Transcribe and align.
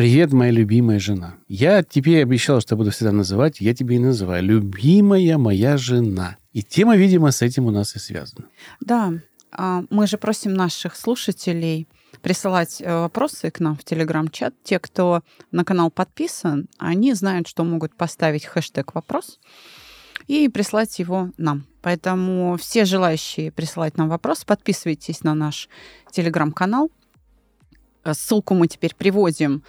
Привет, 0.00 0.32
моя 0.32 0.50
любимая 0.50 0.98
жена. 0.98 1.34
Я 1.46 1.82
тебе 1.82 2.22
обещал, 2.22 2.62
что 2.62 2.74
буду 2.74 2.90
всегда 2.90 3.12
называть, 3.12 3.60
я 3.60 3.74
тебе 3.74 3.96
и 3.96 3.98
называю. 3.98 4.42
Любимая 4.42 5.36
моя 5.36 5.76
жена. 5.76 6.38
И 6.54 6.62
тема, 6.62 6.96
видимо, 6.96 7.32
с 7.32 7.42
этим 7.42 7.66
у 7.66 7.70
нас 7.70 7.94
и 7.94 7.98
связана. 7.98 8.46
Да, 8.80 9.12
а, 9.52 9.84
мы 9.90 10.06
же 10.06 10.16
просим 10.16 10.54
наших 10.54 10.96
слушателей 10.96 11.86
присылать 12.22 12.80
э, 12.80 12.90
вопросы 12.90 13.50
к 13.50 13.60
нам 13.60 13.76
в 13.76 13.84
Телеграм-чат. 13.84 14.54
Те, 14.64 14.78
кто 14.78 15.20
на 15.52 15.66
канал 15.66 15.90
подписан, 15.90 16.66
они 16.78 17.12
знают, 17.12 17.46
что 17.46 17.62
могут 17.62 17.94
поставить 17.94 18.46
хэштег 18.46 18.94
«вопрос» 18.94 19.38
и 20.26 20.48
прислать 20.48 20.98
его 20.98 21.30
нам. 21.36 21.66
Поэтому 21.82 22.56
все 22.58 22.86
желающие 22.86 23.52
присылать 23.52 23.98
нам 23.98 24.08
вопрос, 24.08 24.46
подписывайтесь 24.46 25.24
на 25.24 25.34
наш 25.34 25.68
Телеграм-канал. 26.10 26.90
Э, 28.04 28.14
ссылку 28.14 28.54
мы 28.54 28.68
теперь 28.68 28.94
приводим 28.94 29.62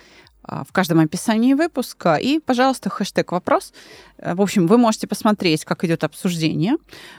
а, 0.43 0.63
в 0.63 0.71
каждом 0.71 0.99
описании 0.99 1.53
выпуска. 1.53 2.15
И, 2.15 2.39
пожалуйста, 2.39 2.89
хэштег 2.89 3.31
«вопрос». 3.31 3.73
Э, 4.17 4.33
в 4.33 4.41
общем, 4.41 4.65
вы 4.65 4.77
можете 4.77 5.05
посмотреть, 5.05 5.65
как 5.65 5.83
идет 5.83 6.03
обсуждение, 6.03 6.77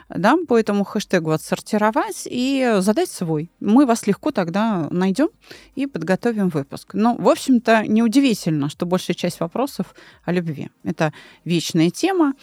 да, 0.09 0.37
по 0.49 0.59
этому 0.59 0.83
хэштегу 0.85 1.31
отсортировать 1.31 2.27
и 2.27 2.79
задать 2.81 3.09
свой. 3.09 3.51
Мы 3.61 3.87
вас 3.87 4.09
легко 4.09 4.33
тогда 4.33 4.89
найдем 4.91 5.29
и 5.77 5.87
подготовим 5.87 6.49
выпуск. 6.49 6.95
Но, 6.95 7.15
в 7.15 7.29
общем-то, 7.29 7.87
неудивительно, 7.87 8.69
что 8.69 8.87
большая 8.87 9.15
часть 9.15 9.39
вопросов 9.39 9.95
о 10.25 10.33
любви. 10.33 10.71
Это 10.83 11.13
вечная 11.45 11.91
тема, 11.91 12.35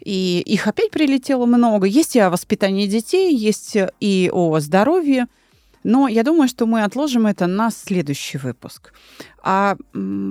и 0.00 0.40
их 0.46 0.66
опять 0.66 0.90
прилетело 0.90 1.44
много. 1.44 1.86
Есть 1.86 2.16
и 2.16 2.20
о 2.20 2.30
воспитании 2.30 2.86
детей, 2.86 3.36
есть 3.36 3.76
и 4.00 4.30
о 4.32 4.58
здоровье, 4.60 5.26
но 5.84 6.08
я 6.08 6.22
думаю, 6.22 6.48
что 6.48 6.66
мы 6.66 6.84
отложим 6.84 7.26
это 7.26 7.46
на 7.46 7.70
следующий 7.70 8.38
выпуск. 8.38 8.92
А 9.42 9.76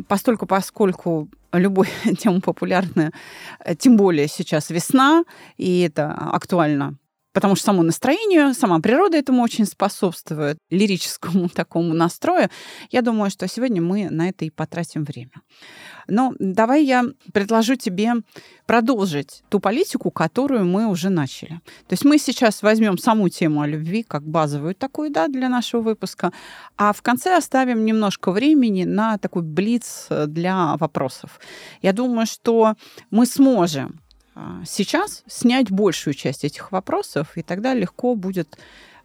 постольку, 0.08 0.46
поскольку 0.46 1.30
любой 1.54 1.88
тема 2.20 2.42
популярная, 2.42 3.12
э, 3.60 3.76
тем 3.76 3.98
более 3.98 4.28
сейчас 4.28 4.70
весна, 4.70 5.24
и 5.58 5.82
это 5.82 6.12
актуально 6.12 6.98
потому 7.34 7.56
что 7.56 7.66
само 7.66 7.84
настроение, 7.84 8.54
сама 8.54 8.80
природа 8.80 9.18
этому 9.18 9.42
очень 9.42 9.66
способствует, 9.66 10.58
лирическому 10.70 11.50
такому 11.50 11.94
настрою. 11.94 12.50
Я 12.90 13.02
думаю, 13.02 13.32
что 13.32 13.48
сегодня 13.48 13.82
мы 13.82 14.10
на 14.10 14.30
это 14.30 14.46
и 14.46 14.50
потратим 14.50 15.04
время. 15.04 15.32
Но 16.08 16.34
давай 16.40 16.84
я 16.84 17.06
предложу 17.34 17.76
тебе 17.76 18.14
продолжить 18.66 19.44
ту 19.50 19.60
политику, 19.60 20.12
которую 20.12 20.66
мы 20.66 20.88
уже 20.88 21.10
начали. 21.10 21.62
То 21.88 21.94
есть 21.94 22.06
мы 22.06 22.18
сейчас 22.18 22.62
возьмем 22.62 22.98
саму 22.98 23.30
тему 23.30 23.62
о 23.62 23.68
любви 23.68 24.04
как 24.04 24.24
базовую 24.24 24.76
такую, 24.76 25.12
да, 25.12 25.28
для 25.28 25.48
нашего 25.48 25.82
выпуска, 25.82 26.32
а 26.78 26.92
в 26.92 27.02
конце 27.02 27.38
оставим 27.38 27.86
немножко 27.86 28.32
времени 28.32 28.84
на 28.84 29.18
такой 29.18 29.44
блиц 29.44 30.08
для 30.28 30.76
вопросов. 30.78 31.40
Я 31.82 31.94
думаю, 31.94 32.26
что 32.26 32.76
мы 33.10 33.26
сможем 33.26 34.01
сейчас 34.66 35.24
снять 35.28 35.72
большую 35.72 36.14
часть 36.14 36.44
этих 36.44 36.72
вопросов, 36.72 37.36
и 37.36 37.42
тогда 37.42 37.74
легко 37.74 38.16
будет 38.16 38.58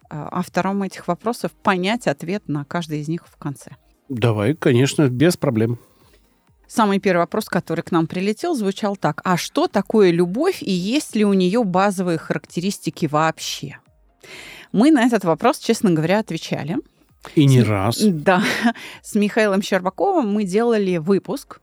а, 0.09 0.29
авторам 0.39 0.83
этих 0.83 1.07
вопросов 1.07 1.51
понять 1.51 2.07
ответ 2.07 2.47
на 2.47 2.63
каждый 2.63 3.01
из 3.01 3.07
них 3.07 3.27
в 3.27 3.35
конце. 3.37 3.71
Давай, 4.09 4.55
конечно, 4.55 5.09
без 5.09 5.35
проблем. 5.35 5.79
Самый 6.67 6.99
первый 6.99 7.21
вопрос, 7.21 7.45
который 7.45 7.81
к 7.81 7.91
нам 7.91 8.07
прилетел, 8.07 8.53
звучал 8.55 8.95
так. 8.95 9.21
А 9.23 9.37
что 9.37 9.67
такое 9.67 10.11
любовь 10.11 10.61
и 10.61 10.71
есть 10.71 11.15
ли 11.15 11.23
у 11.23 11.33
нее 11.33 11.63
базовые 11.63 12.17
характеристики 12.17 13.05
вообще? 13.05 13.77
Мы 14.71 14.91
на 14.91 15.03
этот 15.05 15.23
вопрос, 15.23 15.59
честно 15.59 15.91
говоря, 15.91 16.19
отвечали. 16.19 16.77
И 17.35 17.45
не 17.45 17.61
с, 17.61 17.67
раз. 17.67 18.01
Да. 18.01 18.43
С 19.01 19.15
Михаилом 19.15 19.61
Щербаковым 19.61 20.31
мы 20.31 20.43
делали 20.43 20.97
выпуск 20.97 21.61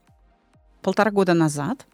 полтора 0.82 1.10
года 1.10 1.34
назад 1.34 1.86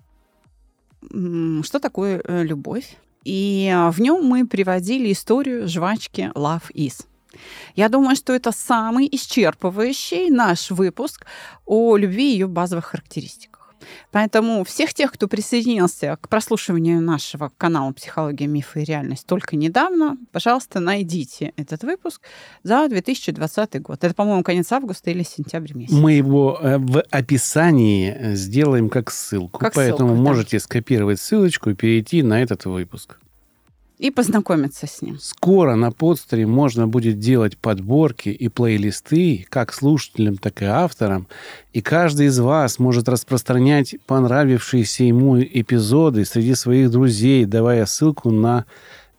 что 1.63 1.79
такое 1.81 2.21
э, 2.25 2.45
любовь. 2.45 2.97
И 3.25 3.71
а, 3.73 3.91
в 3.91 4.01
нем 4.01 4.25
мы 4.25 4.47
приводили 4.47 5.13
историю 5.13 5.69
жвачки 5.69 6.31
Love 6.35 6.73
Is. 6.75 7.05
Я 7.77 7.89
думаю, 7.89 8.17
что 8.17 8.33
это 8.33 8.53
самый 8.53 9.09
исчерпывающий 9.09 10.31
наш 10.31 10.71
выпуск 10.71 11.27
о 11.67 11.97
любви 11.97 12.31
и 12.31 12.33
ее 12.33 12.47
базовых 12.47 12.87
характеристиках. 12.87 13.50
Поэтому 14.11 14.65
всех 14.65 14.95
тех, 14.95 15.13
кто 15.13 15.29
присоединился 15.29 16.19
к 16.21 16.29
прослушиванию 16.29 17.01
нашего 17.01 17.51
канала 17.57 17.93
«Психология, 17.93 18.47
мифы 18.47 18.83
и 18.83 18.85
реальность» 18.85 19.27
только 19.27 19.57
недавно, 19.57 20.17
пожалуйста, 20.33 20.81
найдите 20.81 21.53
этот 21.57 21.83
выпуск 21.83 22.23
за 22.63 22.89
2020 22.89 23.83
год. 23.83 24.03
Это, 24.03 24.15
по-моему, 24.15 24.43
конец 24.43 24.71
августа 24.73 25.11
или 25.11 25.23
сентябрь 25.23 25.75
месяц. 25.75 25.93
Мы 25.93 26.13
его 26.13 26.59
э, 26.61 26.79
в 26.79 27.01
описании 27.11 28.13
э, 28.13 28.35
сделаем 28.35 28.89
как 28.89 29.11
ссылку. 29.11 29.59
Как 29.59 29.75
Поэтому 29.75 30.11
ссылку, 30.11 30.23
можете 30.23 30.59
да. 30.59 30.65
скопировать 30.65 31.21
ссылочку 31.21 31.71
и 31.71 31.75
перейти 31.75 32.23
на 32.23 32.43
этот 32.43 32.65
выпуск 32.65 33.19
и 34.01 34.11
познакомиться 34.11 34.87
с 34.87 35.03
ним. 35.03 35.19
Скоро 35.21 35.75
на 35.75 35.93
подстере 35.93 36.47
можно 36.47 36.89
будет 36.89 37.19
делать 37.19 37.59
подборки 37.59 38.31
и 38.31 38.49
плейлисты 38.49 39.47
как 39.51 39.75
слушателям, 39.75 40.39
так 40.39 40.63
и 40.63 40.65
авторам. 40.65 41.29
И 41.75 41.83
каждый 41.83 42.27
из 42.27 42.39
вас 42.39 42.79
может 42.79 43.11
распространять 43.11 43.97
понравившиеся 44.07 45.05
ему 45.05 45.39
эпизоды 45.39 46.25
среди 46.25 46.55
своих 46.55 46.91
друзей, 46.91 47.45
давая 47.45 47.85
ссылку 47.85 48.31
на 48.31 48.65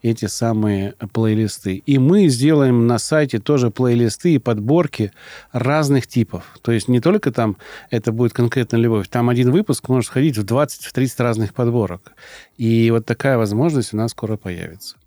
эти 0.02 0.26
самые 0.26 0.94
плейлисты. 1.14 1.84
И 1.86 1.98
мы 1.98 2.28
сделаем 2.28 2.88
на 2.88 3.00
сайте 3.00 3.40
тоже 3.40 3.72
плейлисты 3.72 4.36
и 4.36 4.40
подборки 4.40 5.12
разных 5.52 6.08
типов. 6.08 6.44
То 6.62 6.72
есть 6.72 6.88
не 6.88 7.00
только 7.00 7.32
там 7.32 7.58
это 7.90 8.12
будет 8.12 8.34
конкретно 8.34 8.78
любовь. 8.78 9.08
Там 9.10 9.30
один 9.30 9.52
выпуск 9.52 9.90
может 9.90 10.10
входить 10.10 10.38
в 10.38 10.46
20-30 10.46 11.24
разных 11.24 11.54
подборок. 11.54 12.14
И 12.58 12.92
вот 12.92 13.06
такая 13.06 13.38
возможность 13.38 13.94
у 13.94 13.98
нас 13.98 14.12
скоро 14.12 14.38
появится. 14.38 14.98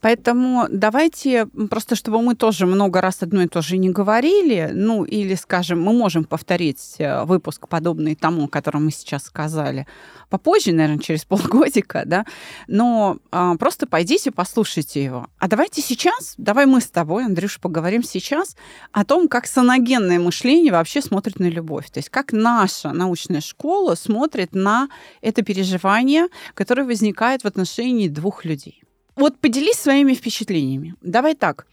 Поэтому 0.00 0.66
давайте, 0.70 1.46
просто 1.70 1.96
чтобы 1.96 2.20
мы 2.20 2.34
тоже 2.34 2.66
много 2.66 3.00
раз 3.00 3.22
одно 3.22 3.42
и 3.42 3.48
то 3.48 3.62
же 3.62 3.78
не 3.78 3.90
говорили, 3.90 4.70
ну 4.72 5.04
или, 5.04 5.34
скажем, 5.34 5.82
мы 5.82 5.92
можем 5.92 6.24
повторить 6.24 6.96
э, 6.98 7.24
выпуск, 7.24 7.66
подобный 7.68 8.14
тому, 8.14 8.44
о 8.44 8.48
котором 8.48 8.84
мы 8.84 8.90
сейчас 8.90 9.24
сказали, 9.24 9.86
попозже, 10.28 10.72
наверное, 10.72 10.98
через 10.98 11.24
полгодика, 11.24 12.02
да, 12.04 12.24
но 12.66 13.18
а, 13.30 13.56
просто 13.56 13.86
пойдите, 13.86 14.30
послушайте 14.30 15.02
его. 15.02 15.28
А 15.38 15.48
давайте 15.48 15.82
сейчас, 15.82 16.34
давай 16.36 16.66
мы 16.66 16.80
с 16.80 16.88
тобой, 16.88 17.24
Андрюш, 17.24 17.60
поговорим 17.60 18.02
сейчас 18.02 18.56
о 18.92 19.04
том, 19.04 19.28
как 19.28 19.46
саногенное 19.46 20.18
мышление 20.18 20.72
вообще 20.72 21.00
смотрит 21.00 21.38
на 21.38 21.46
любовь. 21.46 21.90
То 21.90 21.98
есть 21.98 22.10
как 22.10 22.32
наша 22.32 22.92
научная 22.92 23.40
школа 23.40 23.94
смотрит 23.94 24.54
на 24.54 24.88
это 25.20 25.42
переживание, 25.42 26.28
которое 26.54 26.84
возникает 26.84 27.42
в 27.42 27.46
отношении 27.46 28.08
двух 28.08 28.44
людей. 28.44 28.85
Вот 29.16 29.38
поделись 29.38 29.76
своими 29.76 30.14
впечатлениями. 30.14 30.94
Давай 31.00 31.34
так. 31.34 31.66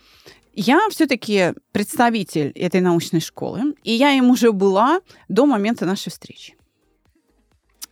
Я 0.53 0.87
все-таки 0.89 1.53
представитель 1.71 2.51
этой 2.55 2.79
научной 2.79 3.19
школы, 3.19 3.75
и 3.83 3.91
я 3.91 4.11
им 4.11 4.29
уже 4.29 4.51
была 4.51 5.01
до 5.27 5.45
момента 5.45 5.85
нашей 5.85 6.09
встречи. 6.09 6.55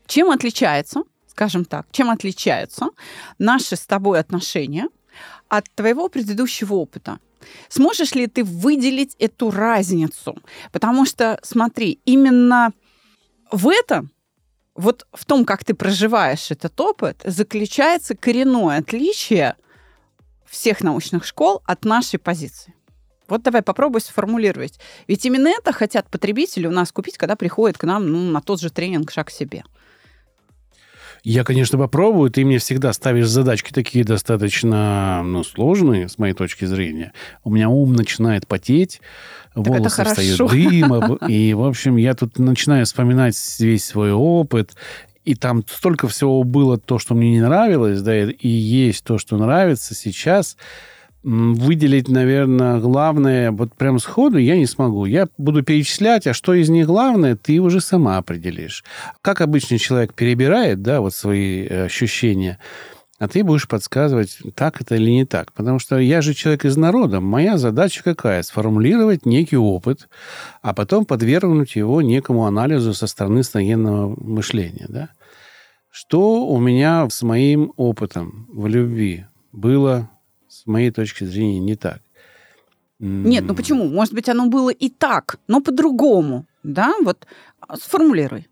Чем 0.06 0.30
отличается, 0.30 1.04
скажем 1.28 1.66
так, 1.66 1.88
чем 1.92 2.10
отличаются 2.10 2.90
наши 3.40 3.76
с 3.76 3.86
тобой 3.86 4.20
отношения 4.20 4.88
от 5.50 5.66
твоего 5.76 6.08
предыдущего 6.08 6.76
опыта? 6.76 7.20
Сможешь 7.70 8.14
ли 8.14 8.28
ты 8.28 8.44
выделить 8.44 9.16
эту 9.20 9.52
разницу? 9.52 10.36
Потому 10.72 11.06
что, 11.06 11.40
смотри, 11.44 12.00
именно 12.06 12.72
в 13.52 13.68
этом 13.68 14.12
вот 14.76 15.06
в 15.14 15.26
том, 15.26 15.46
как 15.46 15.64
ты 15.64 15.74
проживаешь 15.74 16.52
этот 16.52 16.80
опыт, 16.80 17.22
заключается 17.26 18.16
коренное 18.16 18.80
отличие 18.80 19.56
всех 20.46 20.82
научных 20.82 21.26
школ 21.26 21.62
от 21.66 21.86
нашей 21.86 22.20
позиции. 22.20 22.74
Вот 23.28 23.44
давай 23.44 23.62
попробуй 23.62 24.02
сформулировать. 24.02 24.80
Ведь 25.08 25.26
именно 25.26 25.48
это 25.48 25.72
хотят 25.72 26.10
потребители 26.10 26.68
у 26.68 26.72
нас 26.72 26.92
купить, 26.92 27.18
когда 27.18 27.38
приходят 27.38 27.78
к 27.78 27.84
нам 27.86 28.06
ну, 28.08 28.20
на 28.30 28.42
тот 28.42 28.60
же 28.60 28.70
тренинг 28.70 29.10
«Шаг 29.12 29.28
к 29.28 29.32
себе». 29.32 29.64
Я, 31.24 31.44
конечно, 31.44 31.78
попробую. 31.78 32.32
Ты 32.32 32.44
мне 32.44 32.58
всегда 32.58 32.94
ставишь 32.94 33.28
задачки 33.28 33.72
такие 33.72 34.04
достаточно 34.04 35.22
ну, 35.24 35.44
сложные, 35.44 36.10
с 36.10 36.18
моей 36.18 36.34
точки 36.34 36.66
зрения. 36.66 37.14
У 37.44 37.52
меня 37.52 37.70
ум 37.70 37.94
начинает 37.94 38.48
потеть, 38.48 39.02
волосы 39.54 40.04
встают 40.04 40.52
дымом. 40.52 41.16
И, 41.28 41.54
в 41.54 41.64
общем, 41.64 41.98
я 41.98 42.16
тут 42.16 42.40
начинаю 42.40 42.86
вспоминать 42.86 43.36
весь 43.60 43.86
свой 43.86 44.12
опыт. 44.12 44.72
И 45.24 45.36
там 45.36 45.64
столько 45.68 46.08
всего 46.08 46.44
было 46.44 46.80
то, 46.80 46.98
что 46.98 47.14
мне 47.14 47.32
не 47.32 47.42
нравилось, 47.42 48.02
да, 48.02 48.24
и 48.24 48.48
есть 48.48 49.04
то, 49.04 49.20
что 49.20 49.38
нравится 49.38 49.94
сейчас 49.94 50.58
выделить, 51.24 52.08
наверное, 52.08 52.80
главное 52.80 53.52
вот 53.52 53.76
прям 53.76 54.00
сходу 54.00 54.38
я 54.38 54.58
не 54.58 54.66
смогу. 54.66 55.06
Я 55.06 55.28
буду 55.38 55.64
перечислять, 55.64 56.28
а 56.28 56.34
что 56.34 56.54
из 56.54 56.70
них 56.70 56.88
главное, 56.88 57.36
ты 57.36 57.60
уже 57.60 57.80
сама 57.82 58.18
определишь. 58.18 58.84
Как 59.22 59.42
обычный 59.42 59.78
человек 59.78 60.14
перебирает, 60.14 60.82
да, 60.82 61.02
вот 61.02 61.14
свои 61.14 61.66
э, 61.66 61.86
ощущения, 61.86 62.58
а 63.20 63.28
ты 63.28 63.44
будешь 63.44 63.68
подсказывать, 63.68 64.40
так 64.56 64.82
это 64.82 64.96
или 64.96 65.12
не 65.12 65.26
так. 65.26 65.54
Потому 65.54 65.78
что 65.78 66.00
я 66.00 66.24
же 66.24 66.34
человек 66.34 66.66
из 66.66 66.76
народа. 66.76 67.20
Моя 67.20 67.60
задача 67.60 68.02
какая? 68.04 68.42
Сформулировать 68.42 69.28
некий 69.28 69.58
опыт, 69.58 70.10
а 70.64 70.74
потом 70.74 71.06
подвергнуть 71.06 71.76
его 71.76 72.02
некому 72.02 72.48
анализу 72.48 72.96
со 72.96 73.06
стороны 73.06 73.44
военного 73.54 74.16
мышления. 74.20 74.88
Да? 74.90 75.10
Что 75.92 76.48
у 76.48 76.58
меня 76.60 77.08
с 77.12 77.22
моим 77.22 77.74
опытом 77.78 78.48
в 78.52 78.66
любви 78.66 79.26
было 79.52 80.10
с 80.62 80.68
моей 80.68 80.92
точки 80.92 81.24
зрения, 81.24 81.60
не 81.60 81.76
так. 81.76 82.02
Нет, 83.00 83.46
ну 83.48 83.56
почему? 83.56 83.88
Может 83.88 84.14
быть, 84.14 84.30
оно 84.30 84.46
было 84.46 84.70
и 84.70 84.90
так, 84.90 85.40
но 85.48 85.60
по-другому. 85.60 86.46
Да, 86.64 86.94
вот 87.04 87.26
а, 87.60 87.78
сформулируй. 87.78 88.48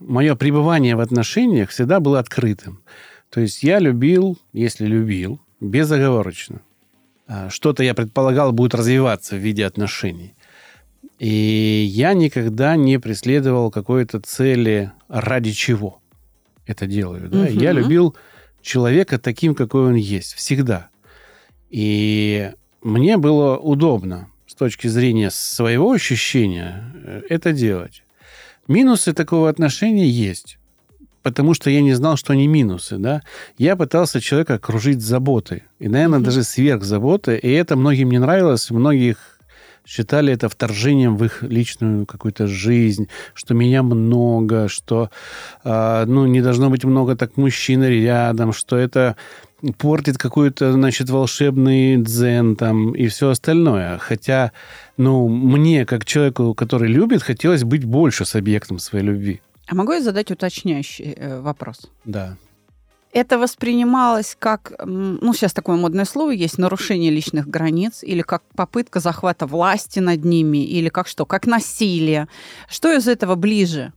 Мое 0.00 0.34
пребывание 0.34 0.96
в 0.96 1.00
отношениях 1.00 1.70
всегда 1.70 2.00
было 2.00 2.18
открытым. 2.18 2.82
То 3.30 3.40
есть 3.40 3.62
я 3.62 3.78
любил, 3.78 4.36
если 4.52 4.86
любил, 4.86 5.40
безоговорочно. 5.60 6.62
А, 7.28 7.48
что-то 7.48 7.84
я 7.84 7.94
предполагал 7.94 8.50
будет 8.50 8.74
развиваться 8.74 9.36
в 9.36 9.38
виде 9.38 9.64
отношений. 9.64 10.34
И 11.20 11.86
я 11.88 12.12
никогда 12.14 12.74
не 12.74 12.98
преследовал 12.98 13.70
какой-то 13.70 14.20
цели 14.20 14.90
ради 15.08 15.52
чего 15.52 16.00
это 16.66 16.86
делаю. 16.86 17.28
Да? 17.28 17.42
Угу. 17.42 17.50
Я 17.50 17.70
любил 17.70 18.16
человека 18.62 19.20
таким, 19.20 19.54
какой 19.54 19.86
он 19.86 19.94
есть, 19.94 20.34
всегда. 20.34 20.88
И 21.70 22.52
мне 22.82 23.16
было 23.16 23.56
удобно 23.56 24.28
с 24.46 24.54
точки 24.54 24.86
зрения 24.86 25.30
своего 25.30 25.92
ощущения 25.92 26.92
э, 27.04 27.22
это 27.28 27.52
делать. 27.52 28.04
Минусы 28.68 29.12
такого 29.12 29.48
отношения 29.48 30.08
есть, 30.08 30.58
потому 31.22 31.54
что 31.54 31.70
я 31.70 31.82
не 31.82 31.94
знал, 31.94 32.16
что 32.16 32.32
они 32.32 32.46
минусы. 32.46 32.98
Да? 32.98 33.22
Я 33.58 33.76
пытался 33.76 34.20
человека 34.20 34.54
окружить 34.54 35.00
заботой. 35.00 35.64
И, 35.78 35.88
наверное, 35.88 36.20
mm-hmm. 36.20 36.24
даже 36.24 36.42
сверх 36.42 36.84
заботы. 36.84 37.36
И 37.36 37.50
это 37.50 37.76
многим 37.76 38.10
не 38.10 38.18
нравилось. 38.18 38.70
Многих 38.70 39.35
считали 39.86 40.32
это 40.32 40.48
вторжением 40.48 41.16
в 41.16 41.24
их 41.24 41.42
личную 41.42 42.06
какую-то 42.06 42.46
жизнь, 42.46 43.08
что 43.34 43.54
меня 43.54 43.82
много, 43.82 44.68
что 44.68 45.10
э, 45.64 46.04
ну, 46.06 46.26
не 46.26 46.42
должно 46.42 46.70
быть 46.70 46.84
много 46.84 47.16
так 47.16 47.36
мужчин 47.36 47.84
рядом, 47.84 48.52
что 48.52 48.76
это 48.76 49.16
портит 49.78 50.18
какой-то, 50.18 50.72
значит, 50.72 51.08
волшебный 51.08 51.96
дзен 51.96 52.56
там 52.56 52.92
и 52.92 53.06
все 53.08 53.30
остальное. 53.30 53.98
Хотя, 53.98 54.52
ну, 54.96 55.28
мне, 55.28 55.86
как 55.86 56.04
человеку, 56.04 56.54
который 56.54 56.88
любит, 56.88 57.22
хотелось 57.22 57.64
быть 57.64 57.84
больше 57.84 58.24
с 58.24 58.34
объектом 58.34 58.78
своей 58.78 59.04
любви. 59.04 59.40
А 59.68 59.74
могу 59.74 59.92
я 59.92 60.02
задать 60.02 60.30
уточняющий 60.30 61.14
э, 61.16 61.40
вопрос? 61.40 61.90
Да. 62.04 62.36
Это 63.16 63.38
воспринималось 63.38 64.36
как, 64.38 64.74
ну, 64.84 65.32
сейчас 65.32 65.54
такое 65.54 65.76
модное 65.76 66.04
слово 66.04 66.32
есть, 66.32 66.58
нарушение 66.58 67.10
личных 67.10 67.48
границ, 67.48 68.02
или 68.02 68.20
как 68.20 68.42
попытка 68.54 69.00
захвата 69.00 69.46
власти 69.46 70.00
над 70.00 70.22
ними, 70.26 70.58
или 70.58 70.90
как 70.90 71.08
что, 71.08 71.24
как 71.24 71.46
насилие. 71.46 72.28
Что 72.68 72.92
из 72.92 73.08
этого 73.08 73.34
ближе? 73.34 73.94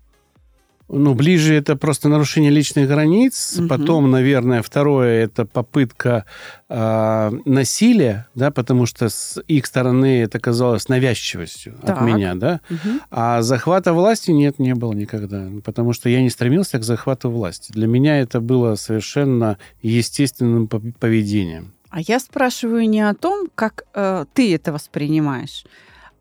Ну, 0.92 1.14
ближе 1.14 1.54
это 1.54 1.76
просто 1.76 2.10
нарушение 2.10 2.50
личных 2.50 2.88
границ. 2.88 3.58
Угу. 3.58 3.68
Потом, 3.68 4.10
наверное, 4.10 4.62
второе 4.62 5.24
это 5.24 5.46
попытка 5.46 6.26
э, 6.68 7.32
насилия, 7.46 8.28
да, 8.34 8.50
потому 8.50 8.88
что 8.88 9.10
с 9.10 9.40
их 9.48 9.66
стороны 9.68 10.22
это 10.22 10.40
казалось 10.40 10.90
навязчивостью 10.90 11.76
так. 11.86 11.98
от 11.98 12.04
меня, 12.04 12.34
да. 12.36 12.62
Угу. 12.70 13.00
А 13.12 13.42
захвата 13.44 13.94
власти 13.94 14.32
нет, 14.32 14.58
не 14.58 14.74
было 14.74 14.94
никогда, 14.94 15.48
потому 15.64 15.94
что 15.94 16.10
я 16.10 16.22
не 16.22 16.30
стремился 16.30 16.80
к 16.80 16.84
захвату 16.84 17.30
власти. 17.30 17.72
Для 17.72 17.88
меня 17.88 18.20
это 18.20 18.42
было 18.42 18.76
совершенно 18.76 19.58
естественным 19.84 20.68
поведением. 20.68 21.74
А 21.90 22.02
я 22.02 22.20
спрашиваю 22.20 22.88
не 22.88 23.02
о 23.02 23.14
том, 23.14 23.48
как 23.56 23.86
э, 23.94 24.26
ты 24.34 24.54
это 24.54 24.72
воспринимаешь, 24.72 25.66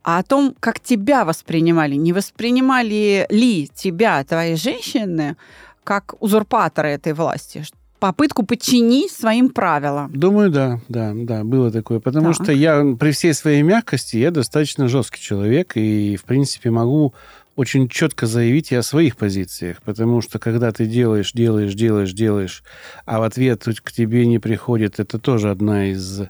а 0.09 0.21
о 0.21 0.23
том, 0.23 0.55
как 0.59 0.81
тебя 0.81 1.27
воспринимали. 1.27 1.95
Не 1.95 2.15
воспринимали 2.15 3.27
ли 3.29 3.69
тебя, 3.75 4.25
твои 4.25 4.55
женщины, 4.55 5.37
как 5.85 6.15
узурпатора 6.23 6.87
этой 6.87 7.13
власти? 7.13 7.63
Попытку 7.99 8.43
подчинить 8.43 9.13
своим 9.13 9.51
правилам. 9.51 10.11
Думаю, 10.11 10.51
да, 10.51 10.81
да, 10.89 11.13
да, 11.15 11.45
было 11.45 11.71
такое. 11.71 12.01
Потому 12.01 12.33
так. 12.33 12.43
что 12.43 12.53
я 12.53 12.97
при 12.99 13.11
всей 13.11 13.35
своей 13.35 13.61
мягкости, 13.61 14.17
я 14.17 14.31
достаточно 14.31 14.89
жесткий 14.89 15.21
человек, 15.21 15.73
и, 15.75 16.17
в 16.17 16.25
принципе, 16.25 16.71
могу 16.71 17.13
очень 17.55 17.89
четко 17.89 18.27
заявить 18.27 18.73
и 18.73 18.77
о 18.77 18.83
своих 18.83 19.17
позициях, 19.17 19.83
потому 19.83 20.23
что 20.23 20.39
когда 20.39 20.71
ты 20.71 20.87
делаешь, 20.87 21.33
делаешь, 21.33 21.75
делаешь, 21.75 22.13
делаешь, 22.13 22.63
а 23.05 23.19
в 23.19 23.25
ответ 23.25 23.65
к 23.83 23.93
тебе 23.93 24.27
не 24.27 24.39
приходит, 24.39 25.01
это 25.01 25.19
тоже 25.19 25.51
одна 25.51 25.91
из 25.91 26.23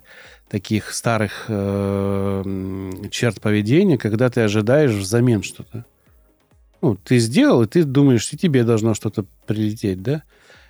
таких 0.49 0.91
старых 0.91 1.45
э, 1.47 2.91
черт 3.11 3.39
поведения, 3.39 3.97
когда 3.97 4.29
ты 4.29 4.41
ожидаешь 4.41 4.91
взамен 4.91 5.43
что-то. 5.43 5.85
Ну, 6.81 6.95
ты 6.95 7.19
сделал, 7.19 7.63
и 7.63 7.67
ты 7.67 7.83
думаешь, 7.83 8.31
и 8.33 8.37
тебе 8.37 8.63
должно 8.63 8.93
что-то 8.93 9.25
прилететь, 9.45 10.01
да? 10.01 10.23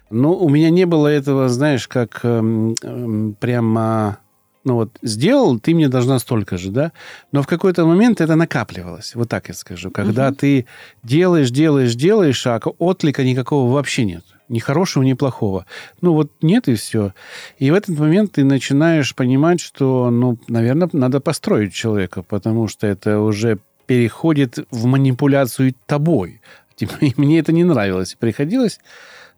Но 0.10 0.36
у 0.36 0.50
меня 0.50 0.70
не 0.70 0.86
было 0.86 1.08
этого, 1.08 1.50
знаешь, 1.50 1.88
как 1.88 2.20
э, 2.24 2.74
э, 2.84 3.32
прямо 3.40 4.20
ну 4.66 4.76
вот 4.76 4.98
сделал, 5.02 5.58
ты 5.58 5.74
мне 5.74 5.88
должна 5.88 6.20
столько 6.20 6.58
же, 6.58 6.72
да? 6.72 6.92
Но 7.32 7.42
в 7.42 7.48
какой-то 7.48 7.86
момент 7.86 8.20
это 8.20 8.36
накапливалось, 8.36 9.16
вот 9.16 9.30
так 9.30 9.48
я 9.48 9.54
скажу. 9.54 9.90
Когда 9.90 10.28
угу. 10.28 10.36
ты 10.36 10.66
делаешь, 11.02 11.50
делаешь, 11.50 11.96
делаешь, 11.96 12.46
а 12.46 12.60
отклика 12.78 13.24
никакого 13.24 13.72
вообще 13.72 14.04
нет 14.04 14.26
ни 14.50 14.60
хорошего, 14.60 15.04
ни 15.04 15.14
плохого. 15.14 15.66
Ну, 16.02 16.14
вот 16.14 16.32
нет 16.42 16.68
и 16.68 16.76
все. 16.76 17.14
И 17.58 17.72
в 17.72 17.74
этот 17.74 17.98
момент 17.98 18.34
ты 18.34 18.44
начинаешь 18.44 19.16
понимать, 19.16 19.62
что, 19.62 20.10
ну, 20.10 20.38
наверное, 20.48 20.90
надо 20.92 21.20
построить 21.20 21.74
человека, 21.74 22.24
потому 22.24 22.68
что 22.68 22.88
это 22.88 23.20
уже 23.20 23.60
переходит 23.86 24.68
в 24.72 24.86
манипуляцию 24.86 25.74
тобой. 25.86 26.42
Типа, 26.76 26.94
и 27.02 27.14
мне 27.18 27.40
это 27.40 27.52
не 27.52 27.64
нравилось. 27.64 28.16
Приходилось 28.16 28.80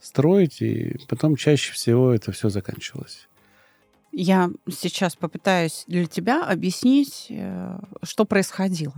строить, 0.02 0.62
и 0.62 0.98
потом 1.08 1.36
чаще 1.36 1.74
всего 1.74 2.12
это 2.14 2.32
все 2.32 2.50
заканчивалось. 2.50 3.28
Я 4.12 4.50
сейчас 4.70 5.16
попытаюсь 5.16 5.86
для 5.88 6.06
тебя 6.06 6.44
объяснить, 6.44 7.28
э, 7.30 7.80
что 8.04 8.26
происходило. 8.26 8.96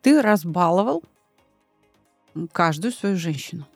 Ты 0.00 0.22
разбаловал 0.22 1.02
каждую 2.52 2.92
свою 2.92 3.16
женщину. 3.16 3.66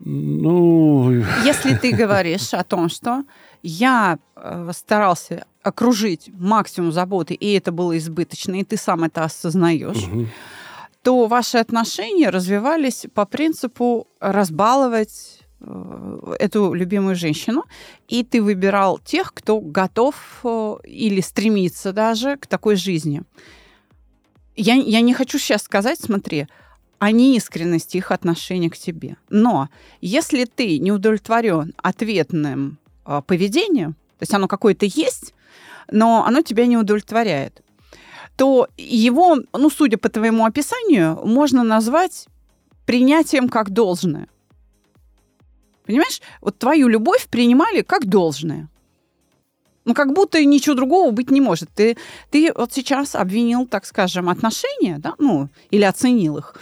Ну... 0.00 1.10
Если 1.44 1.74
ты 1.74 1.92
говоришь 1.92 2.54
о 2.54 2.64
том, 2.64 2.88
что 2.88 3.24
я 3.62 4.18
э, 4.34 4.70
старался 4.74 5.44
окружить 5.62 6.30
максимум 6.32 6.92
заботы, 6.92 7.34
и 7.34 7.52
это 7.52 7.70
было 7.70 7.96
избыточно, 7.98 8.58
и 8.58 8.64
ты 8.64 8.76
сам 8.76 9.04
это 9.04 9.24
осознаешь, 9.24 10.04
угу. 10.04 10.26
то 11.02 11.26
ваши 11.26 11.58
отношения 11.58 12.30
развивались 12.30 13.06
по 13.12 13.26
принципу 13.26 14.08
разбаловать 14.20 15.40
э, 15.60 16.36
эту 16.38 16.72
любимую 16.72 17.14
женщину, 17.14 17.64
и 18.08 18.24
ты 18.24 18.40
выбирал 18.42 18.98
тех, 18.98 19.34
кто 19.34 19.60
готов 19.60 20.14
э, 20.44 20.76
или 20.84 21.20
стремится 21.20 21.92
даже 21.92 22.36
к 22.38 22.46
такой 22.46 22.76
жизни. 22.76 23.22
Я, 24.56 24.74
я 24.74 25.02
не 25.02 25.12
хочу 25.12 25.38
сейчас 25.38 25.62
сказать, 25.62 26.00
смотри, 26.00 26.46
о 27.00 27.12
неискренности 27.12 27.96
их 27.96 28.12
отношения 28.12 28.68
к 28.68 28.76
тебе. 28.76 29.16
Но 29.30 29.70
если 30.02 30.44
ты 30.44 30.78
не 30.78 30.92
удовлетворен 30.92 31.72
ответным 31.78 32.78
э, 33.06 33.22
поведением, 33.26 33.94
то 33.94 34.22
есть 34.22 34.34
оно 34.34 34.46
какое-то 34.46 34.84
есть, 34.84 35.34
но 35.90 36.24
оно 36.26 36.42
тебя 36.42 36.66
не 36.66 36.76
удовлетворяет, 36.76 37.62
то 38.36 38.68
его, 38.76 39.38
ну, 39.54 39.70
судя 39.70 39.96
по 39.96 40.10
твоему 40.10 40.44
описанию, 40.44 41.18
можно 41.24 41.64
назвать 41.64 42.26
принятием 42.84 43.48
как 43.48 43.70
должное. 43.70 44.28
Понимаешь? 45.86 46.20
Вот 46.42 46.58
твою 46.58 46.88
любовь 46.88 47.28
принимали 47.28 47.80
как 47.80 48.04
должное. 48.06 48.68
Ну, 49.86 49.94
как 49.94 50.12
будто 50.12 50.44
ничего 50.44 50.74
другого 50.74 51.10
быть 51.12 51.30
не 51.30 51.40
может. 51.40 51.70
Ты, 51.74 51.96
ты 52.30 52.52
вот 52.54 52.74
сейчас 52.74 53.14
обвинил, 53.14 53.66
так 53.66 53.86
скажем, 53.86 54.28
отношения, 54.28 54.98
да, 54.98 55.14
ну, 55.18 55.48
или 55.70 55.84
оценил 55.84 56.36
их, 56.36 56.54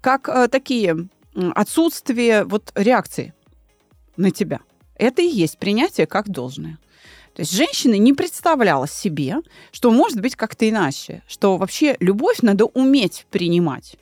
как 0.00 0.28
э, 0.28 0.48
такие 0.48 1.08
отсутствие 1.34 2.44
вот 2.44 2.72
реакции 2.74 3.34
на 4.16 4.30
тебя. 4.30 4.60
Это 4.96 5.22
и 5.22 5.26
есть 5.26 5.58
принятие 5.58 6.06
как 6.06 6.28
должное. 6.28 6.78
То 7.34 7.40
есть 7.40 7.52
женщина 7.52 7.94
не 7.94 8.12
представляла 8.12 8.86
себе, 8.86 9.38
что 9.72 9.90
может 9.90 10.20
быть 10.20 10.36
как-то 10.36 10.68
иначе, 10.68 11.22
что 11.26 11.56
вообще 11.56 11.96
любовь 11.98 12.38
надо 12.42 12.66
уметь 12.66 13.26
принимать 13.30 13.96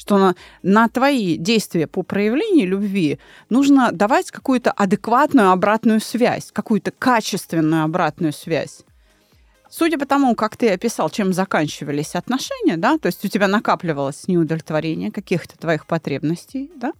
что 0.00 0.16
на, 0.16 0.34
на 0.62 0.88
твои 0.88 1.36
действия 1.36 1.86
по 1.86 2.02
проявлению 2.02 2.66
любви 2.68 3.18
нужно 3.50 3.92
давать 3.92 4.30
какую-то 4.30 4.72
адекватную 4.72 5.50
обратную 5.50 6.00
связь, 6.00 6.50
какую-то 6.52 6.90
качественную 6.90 7.84
обратную 7.84 8.32
связь. 8.32 8.80
Судя 9.70 9.98
по 9.98 10.04
тому, 10.04 10.34
как 10.34 10.56
ты 10.56 10.68
описал, 10.70 11.08
чем 11.10 11.32
заканчивались 11.32 12.16
отношения, 12.16 12.76
да, 12.76 12.98
то 12.98 13.06
есть 13.06 13.24
у 13.24 13.28
тебя 13.28 13.46
накапливалось 13.46 14.26
неудовлетворение 14.26 15.12
каких-то 15.12 15.56
твоих 15.56 15.86
потребностей, 15.86 16.70
да, 16.74 16.92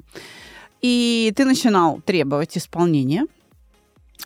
и 0.81 1.33
ты 1.37 1.45
начинал 1.45 2.01
требовать 2.01 2.57
исполнения, 2.57 3.27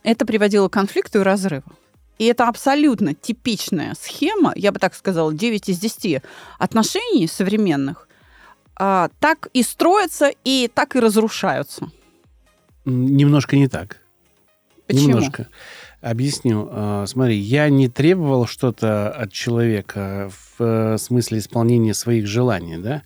это 0.02 0.26
приводило 0.26 0.68
к 0.68 0.72
конфликту 0.72 1.20
и 1.20 1.22
разрыву. 1.22 1.72
И 2.18 2.26
это 2.26 2.46
абсолютно 2.46 3.14
типичная 3.14 3.94
схема, 3.98 4.52
я 4.54 4.70
бы 4.70 4.78
так 4.78 4.94
сказала, 4.94 5.32
9 5.32 5.68
из 5.70 5.78
10 5.78 6.22
отношений 6.58 7.26
современных, 7.26 8.08
а, 8.76 9.08
так 9.20 9.48
и 9.52 9.62
строятся, 9.62 10.30
и 10.44 10.70
так 10.72 10.96
и 10.96 11.00
разрушаются. 11.00 11.90
Немножко 12.84 13.56
не 13.56 13.68
так. 13.68 14.00
Почему? 14.86 15.08
Немножко. 15.08 15.48
Объясню. 16.04 16.68
А, 16.70 17.06
смотри, 17.06 17.36
я 17.36 17.70
не 17.70 17.88
требовал 17.88 18.46
что-то 18.46 19.08
от 19.08 19.32
человека 19.32 20.30
в 20.58 20.62
э, 20.62 20.98
смысле 20.98 21.38
исполнения 21.38 21.94
своих 21.94 22.26
желаний, 22.26 22.76
да? 22.76 23.04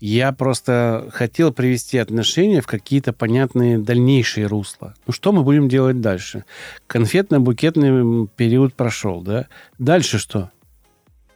Я 0.00 0.32
просто 0.32 1.10
хотел 1.12 1.52
привести 1.52 1.98
отношения 1.98 2.62
в 2.62 2.66
какие-то 2.66 3.12
понятные 3.12 3.76
дальнейшие 3.76 4.46
русла. 4.46 4.94
Ну, 5.06 5.12
что 5.12 5.32
мы 5.32 5.42
будем 5.42 5.68
делать 5.68 6.00
дальше? 6.00 6.46
Конфетно-букетный 6.86 8.28
период 8.34 8.72
прошел, 8.72 9.20
да? 9.20 9.46
Дальше 9.78 10.18
что? 10.18 10.50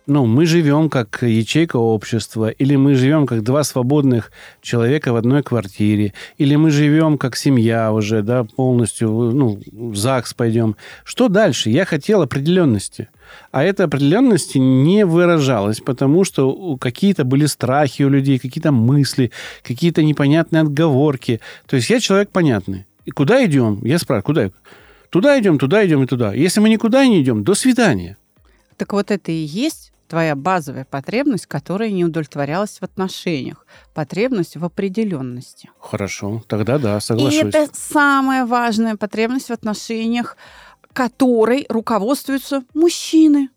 Ну, 0.06 0.26
мы 0.26 0.47
живем 0.47 0.88
как 0.90 1.23
ячейка 1.23 1.76
общества, 1.76 2.49
или 2.50 2.76
мы 2.76 2.94
живем 2.94 3.26
как 3.26 3.42
два 3.42 3.62
свободных 3.62 4.32
человека 4.61 5.12
в 5.12 5.16
одной 5.16 5.42
квартире, 5.42 6.12
или 6.38 6.56
мы 6.56 6.71
живем 6.71 7.18
как 7.18 7.37
семья 7.37 7.92
уже, 7.92 8.23
да, 8.23 8.44
полностью, 8.44 9.09
ну, 9.11 9.61
в 9.71 9.97
ЗАГС 9.97 10.35
пойдем. 10.35 10.76
Что 11.04 11.28
дальше? 11.28 11.71
Я 11.71 11.85
хотел 11.85 12.23
определенности. 12.23 13.09
А 13.50 13.62
эта 13.62 13.85
определенности 13.85 14.59
не 14.59 15.06
выражалась, 15.06 15.80
потому 15.80 16.25
что 16.25 16.76
какие-то 16.76 17.25
были 17.25 17.47
страхи 17.47 18.02
у 18.02 18.09
людей, 18.09 18.38
какие-то 18.38 18.73
мысли, 18.73 19.30
какие-то 19.62 20.02
непонятные 20.02 20.62
отговорки. 20.62 21.40
То 21.66 21.76
есть 21.76 21.88
я 21.90 22.00
человек 22.00 22.30
понятный. 22.30 22.87
И 23.04 23.11
куда 23.11 23.44
идем? 23.44 23.80
Я 23.85 23.99
спрашиваю, 23.99 24.25
куда? 24.25 24.50
Туда 25.11 25.38
идем, 25.38 25.59
туда 25.59 25.87
идем 25.87 26.02
и 26.02 26.06
туда. 26.06 26.35
Если 26.35 26.61
мы 26.61 26.68
никуда 26.68 27.06
не 27.06 27.23
идем, 27.23 27.44
до 27.44 27.54
свидания. 27.54 28.16
Так 28.76 28.92
вот 28.92 29.11
это 29.11 29.30
и 29.30 29.44
есть 29.44 29.92
твоя 30.12 30.37
базовая 30.37 30.85
потребность, 30.85 31.47
которая 31.47 31.90
не 31.90 32.04
удовлетворялась 32.04 32.76
в 32.78 32.83
отношениях. 32.83 33.66
Потребность 33.95 34.59
в 34.59 34.64
определенности. 34.66 35.71
Хорошо, 35.81 36.42
тогда 36.49 36.76
да, 36.76 37.00
соглашусь. 37.00 37.35
И 37.35 37.38
это 37.38 37.66
самая 37.73 38.45
важная 38.45 38.97
потребность 38.97 39.49
в 39.49 39.52
отношениях, 39.52 40.37
которой 40.92 41.64
руководствуются 41.71 42.62
мужчины. 42.75 43.49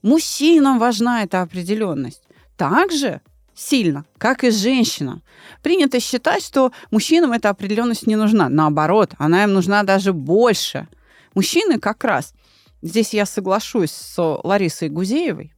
Мужчинам 0.00 0.78
важна 0.78 1.24
эта 1.24 1.42
определенность. 1.42 2.22
Также 2.56 3.20
сильно, 3.54 4.06
как 4.16 4.44
и 4.44 4.50
женщинам. 4.50 5.22
Принято 5.62 6.00
считать, 6.00 6.42
что 6.42 6.72
мужчинам 6.90 7.32
эта 7.32 7.50
определенность 7.50 8.06
не 8.06 8.16
нужна. 8.16 8.48
Наоборот, 8.48 9.12
она 9.18 9.44
им 9.44 9.52
нужна 9.52 9.82
даже 9.82 10.14
больше. 10.14 10.88
Мужчины 11.34 11.78
как 11.78 12.02
раз, 12.02 12.32
здесь 12.80 13.12
я 13.12 13.26
соглашусь 13.26 13.90
с 13.90 14.16
Ларисой 14.42 14.88
Гузеевой, 14.88 15.52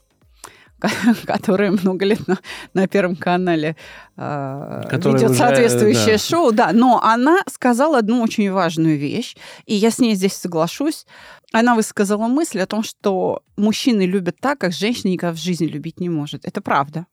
которая 1.27 1.73
много 1.73 2.05
лет 2.05 2.27
на, 2.29 2.39
на 2.75 2.87
Первом 2.87 3.17
канале 3.17 3.77
э, 4.17 4.83
ведет 4.93 5.31
уже, 5.31 5.35
соответствующее 5.35 6.13
да. 6.13 6.19
шоу. 6.19 6.53
Да, 6.53 6.71
но 6.73 7.01
она 7.03 7.39
сказала 7.49 7.99
одну 7.99 8.23
очень 8.23 8.51
важную 8.51 8.99
вещь, 8.99 9.37
и 9.67 9.75
я 9.75 9.91
с 9.91 9.99
ней 9.99 10.15
здесь 10.15 10.35
соглашусь. 10.35 11.07
Она 11.53 11.75
высказала 11.75 12.29
мысль 12.29 12.61
о 12.61 12.67
том, 12.67 12.83
что 12.83 13.43
мужчины 13.57 14.03
любят 14.03 14.37
так, 14.41 14.59
как 14.59 14.73
женщина 14.73 15.11
никогда 15.11 15.35
в 15.35 15.41
жизни 15.41 15.67
любить 15.67 15.99
не 15.99 16.09
может. 16.09 16.45
Это 16.45 16.61
правда. 16.61 17.07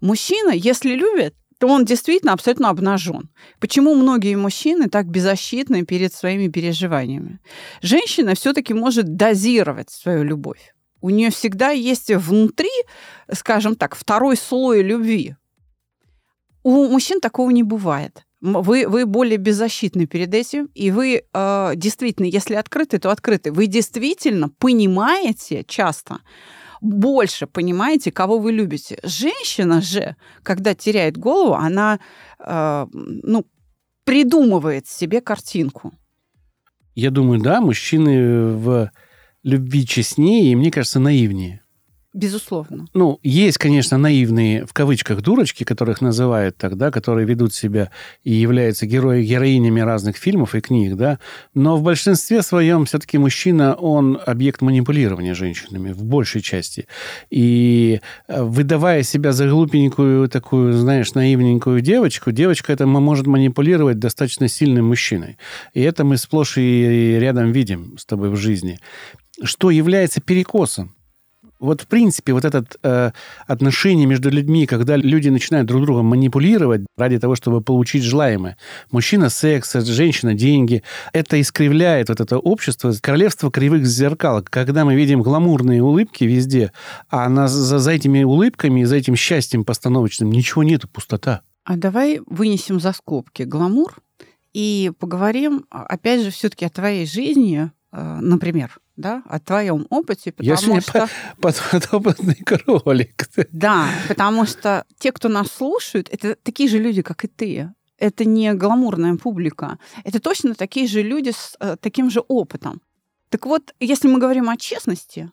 Мужчина, 0.00 0.50
если 0.50 0.94
любит, 0.94 1.34
то 1.58 1.68
он 1.68 1.84
действительно 1.84 2.32
абсолютно 2.32 2.70
обнажен. 2.70 3.30
Почему 3.60 3.94
многие 3.94 4.36
мужчины 4.36 4.88
так 4.88 5.06
беззащитны 5.06 5.84
перед 5.84 6.12
своими 6.12 6.48
переживаниями? 6.48 7.40
Женщина 7.82 8.34
все-таки 8.34 8.74
может 8.74 9.16
дозировать 9.16 9.90
свою 9.90 10.24
любовь 10.24 10.73
у 11.04 11.10
нее 11.10 11.28
всегда 11.28 11.68
есть 11.68 12.10
внутри, 12.10 12.70
скажем 13.30 13.76
так, 13.76 13.94
второй 13.94 14.38
слой 14.38 14.82
любви. 14.82 15.36
У 16.62 16.88
мужчин 16.88 17.20
такого 17.20 17.50
не 17.50 17.62
бывает. 17.62 18.24
Вы, 18.40 18.88
вы 18.88 19.04
более 19.04 19.36
беззащитны 19.36 20.06
перед 20.06 20.32
этим, 20.32 20.70
и 20.74 20.90
вы 20.90 21.24
э, 21.30 21.72
действительно, 21.76 22.24
если 22.24 22.54
открыты, 22.54 22.98
то 22.98 23.10
открыты. 23.10 23.52
Вы 23.52 23.66
действительно 23.66 24.48
понимаете 24.48 25.64
часто, 25.68 26.20
больше 26.80 27.46
понимаете, 27.46 28.10
кого 28.10 28.38
вы 28.38 28.52
любите. 28.52 28.98
Женщина 29.02 29.82
же, 29.82 30.16
когда 30.42 30.74
теряет 30.74 31.18
голову, 31.18 31.52
она 31.52 32.00
э, 32.38 32.86
ну, 32.92 33.44
придумывает 34.04 34.88
себе 34.88 35.20
картинку. 35.20 35.92
Я 36.94 37.10
думаю, 37.10 37.42
да, 37.42 37.60
мужчины 37.60 38.54
в 38.56 38.90
любви 39.44 39.86
честнее 39.86 40.50
и, 40.50 40.56
мне 40.56 40.70
кажется, 40.70 40.98
наивнее. 40.98 41.60
Безусловно. 42.14 42.86
Ну, 42.94 43.18
есть, 43.24 43.58
конечно, 43.58 43.98
наивные, 43.98 44.66
в 44.66 44.72
кавычках, 44.72 45.20
дурочки, 45.20 45.64
которых 45.64 46.00
называют 46.00 46.56
тогда, 46.56 46.92
которые 46.92 47.26
ведут 47.26 47.52
себя 47.52 47.90
и 48.22 48.32
являются 48.32 48.86
герои, 48.86 49.24
героинями 49.24 49.80
разных 49.80 50.16
фильмов 50.16 50.54
и 50.54 50.60
книг, 50.60 50.94
да, 50.94 51.18
но 51.54 51.76
в 51.76 51.82
большинстве 51.82 52.42
своем 52.42 52.84
все-таки 52.84 53.18
мужчина, 53.18 53.74
он 53.74 54.16
объект 54.24 54.62
манипулирования 54.62 55.34
женщинами, 55.34 55.90
в 55.90 56.04
большей 56.04 56.40
части. 56.40 56.86
И 57.30 58.00
э, 58.28 58.42
выдавая 58.44 59.02
себя 59.02 59.32
за 59.32 59.48
глупенькую 59.48 60.28
такую, 60.28 60.72
знаешь, 60.74 61.14
наивненькую 61.14 61.80
девочку, 61.80 62.30
девочка 62.30 62.72
это 62.72 62.86
может 62.86 63.26
манипулировать 63.26 63.98
достаточно 63.98 64.46
сильным 64.46 64.86
мужчиной. 64.86 65.36
И 65.72 65.82
это 65.82 66.04
мы 66.04 66.16
сплошь 66.16 66.58
и 66.58 67.18
рядом 67.18 67.50
видим 67.50 67.98
с 67.98 68.06
тобой 68.06 68.30
в 68.30 68.36
жизни 68.36 68.78
что 69.42 69.70
является 69.70 70.20
перекосом. 70.20 70.94
Вот, 71.64 71.80
в 71.80 71.86
принципе, 71.86 72.34
вот 72.34 72.44
это 72.44 72.64
э, 72.82 73.10
отношение 73.46 74.06
между 74.06 74.28
людьми, 74.28 74.66
когда 74.66 74.96
люди 74.96 75.30
начинают 75.30 75.66
друг 75.66 75.82
друга 75.82 76.02
манипулировать 76.02 76.82
ради 76.98 77.18
того, 77.18 77.36
чтобы 77.36 77.62
получить 77.62 78.02
желаемое. 78.02 78.58
Мужчина– 78.90 79.28
секс, 79.30 79.72
женщина– 79.72 80.34
деньги. 80.34 80.82
Это 81.14 81.40
искривляет 81.40 82.10
вот 82.10 82.20
это 82.20 82.38
общество. 82.38 82.92
Королевство 83.00 83.50
кривых 83.50 83.86
зеркал. 83.86 84.42
Когда 84.42 84.84
мы 84.84 84.94
видим 84.94 85.22
гламурные 85.22 85.82
улыбки 85.82 86.24
везде, 86.24 86.70
а 87.08 87.30
на, 87.30 87.48
за, 87.48 87.78
за 87.78 87.90
этими 87.90 88.22
улыбками, 88.24 88.84
за 88.84 88.96
этим 88.96 89.16
счастьем 89.16 89.64
постановочным 89.64 90.30
ничего 90.30 90.62
нету, 90.62 90.86
пустота. 90.88 91.40
А 91.64 91.76
давай 91.76 92.20
вынесем 92.26 92.78
за 92.78 92.92
скобки 92.92 93.44
гламур 93.44 93.96
и 94.52 94.92
поговорим, 94.98 95.64
опять 95.70 96.22
же, 96.22 96.30
все-таки 96.30 96.66
о 96.66 96.70
твоей 96.70 97.06
жизни, 97.06 97.70
э, 97.92 98.18
например, 98.20 98.78
да, 98.96 99.22
о 99.26 99.40
твоем 99.40 99.86
опыте, 99.90 100.32
потому 100.32 100.48
Я 100.48 100.56
сегодня 100.56 100.80
что... 100.80 101.08
подопытный 101.40 102.36
кролик. 102.36 103.28
Да, 103.52 103.88
потому 104.08 104.46
что 104.46 104.84
те, 104.98 105.12
кто 105.12 105.28
нас 105.28 105.48
слушают, 105.48 106.08
это 106.10 106.36
такие 106.36 106.68
же 106.68 106.78
люди, 106.78 107.02
как 107.02 107.24
и 107.24 107.28
ты. 107.28 107.72
Это 107.98 108.24
не 108.24 108.54
гламурная 108.54 109.16
публика. 109.16 109.78
Это 110.04 110.20
точно 110.20 110.54
такие 110.54 110.86
же 110.86 111.02
люди 111.02 111.30
с 111.30 111.56
э, 111.60 111.76
таким 111.80 112.10
же 112.10 112.20
опытом. 112.28 112.82
Так 113.30 113.46
вот, 113.46 113.74
если 113.80 114.08
мы 114.08 114.18
говорим 114.18 114.48
о 114.48 114.56
честности, 114.56 115.30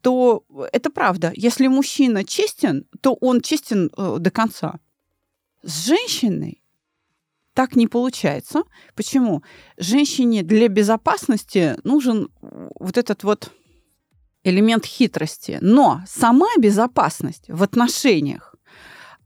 то 0.00 0.44
это 0.72 0.90
правда. 0.90 1.32
Если 1.34 1.68
мужчина 1.68 2.24
честен, 2.24 2.86
то 3.00 3.14
он 3.14 3.40
честен 3.40 3.90
э, 3.96 4.16
до 4.18 4.30
конца. 4.30 4.78
С 5.62 5.86
женщиной 5.86 6.61
так 7.54 7.76
не 7.76 7.86
получается. 7.86 8.62
Почему? 8.94 9.42
Женщине 9.76 10.42
для 10.42 10.68
безопасности 10.68 11.76
нужен 11.84 12.30
вот 12.40 12.96
этот 12.96 13.24
вот 13.24 13.52
элемент 14.44 14.84
хитрости. 14.84 15.58
Но 15.60 16.02
сама 16.06 16.48
безопасность 16.58 17.44
в 17.48 17.62
отношениях, 17.62 18.54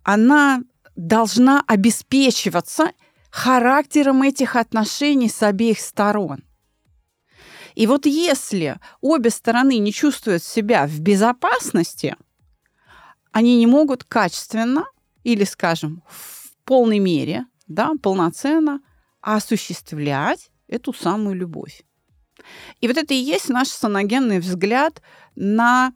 она 0.02 0.62
должна 0.95 1.62
обеспечиваться 1.66 2.92
характером 3.30 4.23
этих 4.23 4.56
отношений 4.56 5.28
с 5.28 5.42
обеих 5.42 5.80
сторон. 5.80 6.42
И 7.75 7.87
вот 7.87 8.06
если 8.06 8.78
обе 9.02 9.28
стороны 9.30 9.78
не 9.78 9.92
чувствуют 9.92 10.42
себя 10.42 10.87
в 10.87 10.99
безопасности, 11.00 12.16
они 13.33 13.59
не 13.59 13.66
могут 13.66 14.04
качественно 14.04 14.87
или, 15.23 15.45
скажем, 15.45 16.02
в 16.09 16.52
полной 16.64 16.99
мере, 16.99 17.45
да, 17.66 17.92
полноценно 18.02 18.80
осуществлять 19.20 20.50
эту 20.68 20.92
самую 20.92 21.37
любовь. 21.37 21.82
И 22.80 22.88
вот 22.88 22.96
это 22.96 23.14
и 23.14 23.18
есть 23.18 23.49
наш 23.49 23.68
саногенный 23.68 24.40
взгляд 24.40 25.02
на 25.35 25.92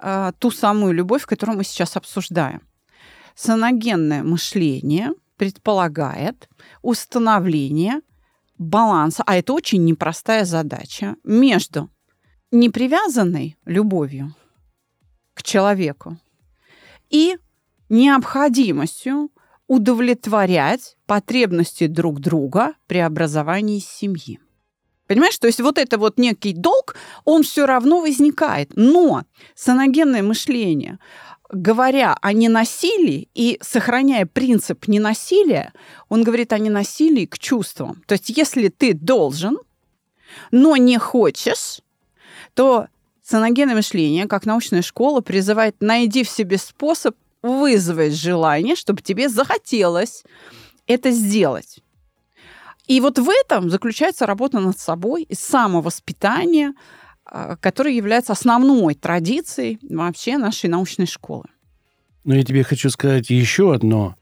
э, 0.00 0.32
ту 0.38 0.50
самую 0.50 0.92
любовь, 0.92 1.26
которую 1.26 1.58
мы 1.58 1.64
сейчас 1.64 1.96
обсуждаем. 1.96 2.62
Саногенное 3.34 4.22
мышление 4.22 5.12
предполагает 5.36 6.48
установление 6.82 8.00
баланса, 8.58 9.22
а 9.26 9.36
это 9.36 9.52
очень 9.52 9.84
непростая 9.84 10.44
задача, 10.44 11.16
между 11.24 11.90
непривязанной 12.50 13.56
любовью 13.64 14.34
к 15.34 15.42
человеку 15.42 16.18
и 17.08 17.38
необходимостью 17.88 19.30
удовлетворять 19.70 20.96
потребности 21.06 21.86
друг 21.86 22.18
друга 22.18 22.74
при 22.88 22.98
образовании 22.98 23.78
семьи. 23.78 24.40
Понимаешь, 25.06 25.38
то 25.38 25.46
есть 25.46 25.60
вот 25.60 25.78
это 25.78 25.96
вот 25.96 26.18
некий 26.18 26.52
долг, 26.52 26.96
он 27.24 27.44
все 27.44 27.66
равно 27.66 28.00
возникает. 28.00 28.72
Но 28.74 29.22
саногенное 29.54 30.24
мышление, 30.24 30.98
говоря 31.48 32.16
о 32.20 32.32
ненасилии 32.32 33.28
и 33.36 33.60
сохраняя 33.62 34.26
принцип 34.26 34.88
ненасилия, 34.88 35.72
он 36.08 36.24
говорит 36.24 36.52
о 36.52 36.58
ненасилии 36.58 37.26
к 37.26 37.38
чувствам. 37.38 38.02
То 38.08 38.14
есть 38.14 38.28
если 38.30 38.70
ты 38.70 38.92
должен, 38.92 39.56
но 40.50 40.74
не 40.74 40.98
хочешь, 40.98 41.78
то 42.54 42.88
саногенное 43.22 43.76
мышление, 43.76 44.26
как 44.26 44.46
научная 44.46 44.82
школа, 44.82 45.20
призывает 45.20 45.76
найди 45.78 46.24
в 46.24 46.28
себе 46.28 46.58
способ 46.58 47.14
вызвать 47.42 48.14
желание, 48.14 48.76
чтобы 48.76 49.02
тебе 49.02 49.28
захотелось 49.28 50.24
это 50.86 51.10
сделать. 51.10 51.80
И 52.86 53.00
вот 53.00 53.18
в 53.18 53.28
этом 53.28 53.70
заключается 53.70 54.26
работа 54.26 54.58
над 54.58 54.78
собой 54.78 55.22
и 55.22 55.34
самовоспитание, 55.34 56.72
а, 57.24 57.56
которое 57.56 57.94
является 57.94 58.32
основной 58.32 58.94
традицией 58.94 59.78
вообще 59.82 60.38
нашей 60.38 60.68
научной 60.68 61.06
школы. 61.06 61.44
Ну, 62.24 62.34
я 62.34 62.42
тебе 62.42 62.64
хочу 62.64 62.90
сказать 62.90 63.30
еще 63.30 63.72
одно 63.72 64.16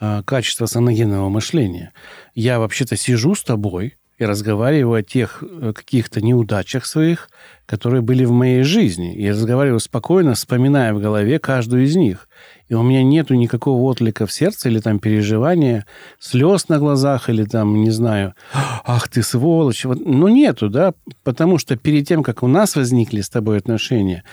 а, 0.00 0.22
качество 0.22 0.66
саногенного 0.66 1.28
мышления. 1.28 1.92
Я 2.34 2.58
вообще-то 2.58 2.96
сижу 2.96 3.34
с 3.34 3.42
тобой 3.42 3.96
и 4.18 4.24
разговариваю 4.24 5.00
о 5.00 5.02
тех 5.02 5.42
э, 5.42 5.72
каких-то 5.74 6.20
неудачах 6.20 6.86
своих, 6.86 7.28
которые 7.66 8.00
были 8.00 8.24
в 8.24 8.32
моей 8.32 8.62
жизни. 8.62 9.14
Я 9.16 9.32
разговариваю 9.32 9.80
спокойно, 9.80 10.34
вспоминая 10.34 10.94
в 10.94 11.00
голове 11.00 11.38
каждую 11.38 11.84
из 11.84 11.96
них. 11.96 12.28
И 12.68 12.74
у 12.74 12.82
меня 12.82 13.02
нету 13.02 13.34
никакого 13.34 13.82
отклика 13.82 14.26
в 14.26 14.32
сердце 14.32 14.68
или 14.68 14.80
там 14.80 14.98
переживания, 14.98 15.86
слез 16.18 16.68
на 16.68 16.78
глазах 16.78 17.28
или 17.28 17.44
там, 17.44 17.82
не 17.82 17.90
знаю, 17.90 18.34
ах 18.52 19.08
ты 19.08 19.22
сволочь. 19.22 19.84
Вот, 19.84 19.98
ну, 20.04 20.28
нету, 20.28 20.70
да, 20.70 20.94
потому 21.22 21.58
что 21.58 21.76
перед 21.76 22.08
тем, 22.08 22.22
как 22.22 22.42
у 22.42 22.48
нас 22.48 22.74
возникли 22.74 23.20
с 23.20 23.28
тобой 23.28 23.58
отношения, 23.58 24.24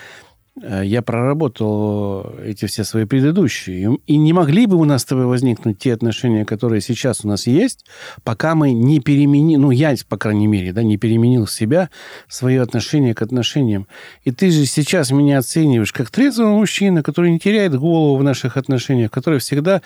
я 0.61 1.01
проработал 1.01 2.35
эти 2.43 2.67
все 2.67 2.83
свои 2.83 3.05
предыдущие. 3.05 3.97
И 4.05 4.17
не 4.17 4.33
могли 4.33 4.67
бы 4.67 4.77
у 4.77 4.83
нас 4.83 5.01
с 5.01 5.05
тобой 5.05 5.25
возникнуть 5.25 5.79
те 5.79 5.93
отношения, 5.93 6.45
которые 6.45 6.79
сейчас 6.81 7.25
у 7.25 7.27
нас 7.27 7.47
есть, 7.47 7.85
пока 8.23 8.53
мы 8.53 8.71
не 8.71 8.99
переменили, 8.99 9.57
ну, 9.57 9.71
я, 9.71 9.95
по 10.07 10.17
крайней 10.17 10.45
мере, 10.45 10.71
да, 10.71 10.83
не 10.83 10.97
переменил 10.97 11.47
себя, 11.47 11.89
свое 12.27 12.61
отношение 12.61 13.15
к 13.15 13.23
отношениям. 13.23 13.87
И 14.25 14.31
ты 14.31 14.51
же 14.51 14.65
сейчас 14.65 15.09
меня 15.09 15.39
оцениваешь 15.39 15.91
как 15.91 16.11
трезвого 16.11 16.55
мужчину, 16.55 17.01
который 17.01 17.31
не 17.31 17.39
теряет 17.39 17.75
голову 17.75 18.17
в 18.17 18.23
наших 18.23 18.55
отношениях, 18.55 19.09
который 19.09 19.39
всегда 19.39 19.81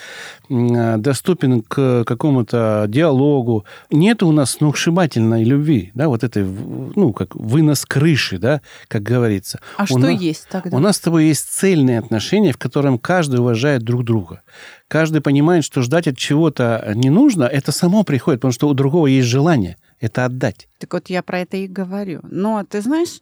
э, 0.50 0.98
доступен 0.98 1.62
к 1.62 2.04
какому-то 2.06 2.86
диалогу. 2.90 3.64
Нет 3.90 4.22
у 4.22 4.34
нас 4.34 4.52
сногсшибательной 4.52 5.46
любви, 5.46 5.92
да, 5.94 6.10
вот 6.10 6.26
этой, 6.26 6.44
ну, 6.44 7.14
как 7.14 7.36
вынос 7.36 7.86
крыши, 7.86 8.38
да, 8.38 8.62
как 8.90 9.04
говорится. 9.04 9.60
А 9.78 9.84
у 9.84 9.86
что 9.86 10.00
нас... 10.00 10.22
есть 10.22 10.48
тогда? 10.62 10.78
У 10.78 10.80
нас 10.80 10.98
с 10.98 11.00
тобой 11.00 11.26
есть 11.26 11.50
цельные 11.50 12.00
отношения, 12.00 12.52
в 12.52 12.58
котором 12.58 13.00
каждый 13.00 13.40
уважает 13.40 13.84
друг 13.84 14.04
друга. 14.04 14.42
Каждый 14.88 15.22
понимает, 15.22 15.64
что 15.64 15.82
ждать 15.82 16.08
от 16.08 16.18
чего-то 16.18 16.92
не 16.96 17.10
нужно, 17.10 17.44
это 17.44 17.72
само 17.72 18.04
приходит, 18.04 18.42
потому 18.42 18.54
что 18.54 18.68
у 18.68 18.74
другого 18.74 19.08
есть 19.08 19.28
желание 19.28 19.78
это 20.00 20.26
отдать. 20.26 20.68
Так 20.80 20.94
вот 20.94 21.10
я 21.10 21.24
про 21.24 21.40
это 21.40 21.58
и 21.58 21.68
говорю. 21.68 22.22
Но 22.24 22.64
ты 22.64 22.82
знаешь, 22.82 23.22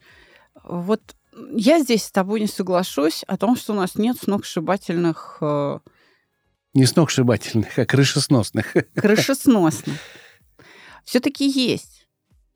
вот 0.64 1.02
я 1.52 1.80
здесь 1.80 2.04
с 2.04 2.12
тобой 2.12 2.42
не 2.42 2.48
соглашусь 2.48 3.24
о 3.28 3.38
том, 3.38 3.56
что 3.56 3.74
у 3.74 3.76
нас 3.76 3.96
нет 3.96 4.18
сногсшибательных... 4.22 5.38
Э... 5.42 5.80
Не 6.74 6.86
сногсшибательных, 6.86 7.80
а 7.80 7.86
крышесносных. 7.86 8.74
Крышесносных. 8.96 9.96
Все-таки 11.06 11.48
есть 11.48 11.95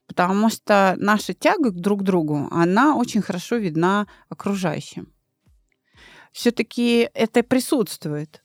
потому 0.09 0.49
что 0.49 0.95
наша 0.97 1.35
тяга 1.35 1.69
друг 1.69 1.99
к 1.99 2.03
другу, 2.03 2.47
она 2.49 2.95
очень 2.95 3.21
хорошо 3.21 3.57
видна 3.57 4.07
окружающим. 4.27 5.13
Все-таки 6.31 7.07
это 7.13 7.43
присутствует. 7.43 8.43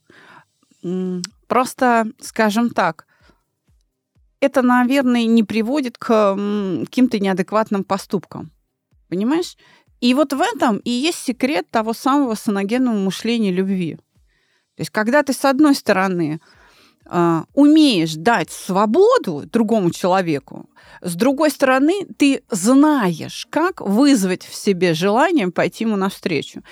Просто, 1.48 2.06
скажем 2.20 2.68
так, 2.68 3.06
это, 4.40 4.60
наверное, 4.60 5.24
не 5.24 5.42
приводит 5.42 5.96
к 5.96 6.36
каким-то 6.84 7.18
неадекватным 7.18 7.82
поступкам. 7.82 8.52
Понимаешь? 9.08 9.56
И 10.00 10.12
вот 10.12 10.34
в 10.34 10.40
этом 10.42 10.76
и 10.78 10.90
есть 10.90 11.18
секрет 11.18 11.70
того 11.70 11.94
самого 11.94 12.34
саногенного 12.34 12.96
мышления 12.96 13.50
любви. 13.50 13.96
То 14.76 14.80
есть, 14.80 14.90
когда 14.90 15.22
ты, 15.22 15.32
с 15.32 15.46
одной 15.46 15.74
стороны, 15.74 16.40
умеешь 17.54 18.14
дать 18.14 18.50
свободу 18.50 19.44
другому 19.46 19.90
человеку, 19.90 20.68
с 21.00 21.14
другой 21.14 21.50
стороны, 21.50 22.06
ты 22.16 22.42
знаешь, 22.50 23.46
как 23.50 23.80
вызвать 23.82 24.44
в 24.44 24.54
себе 24.54 24.94
желание 24.94 25.50
пойти 25.50 25.84
ему 25.84 25.96
навстречу. 25.96 26.62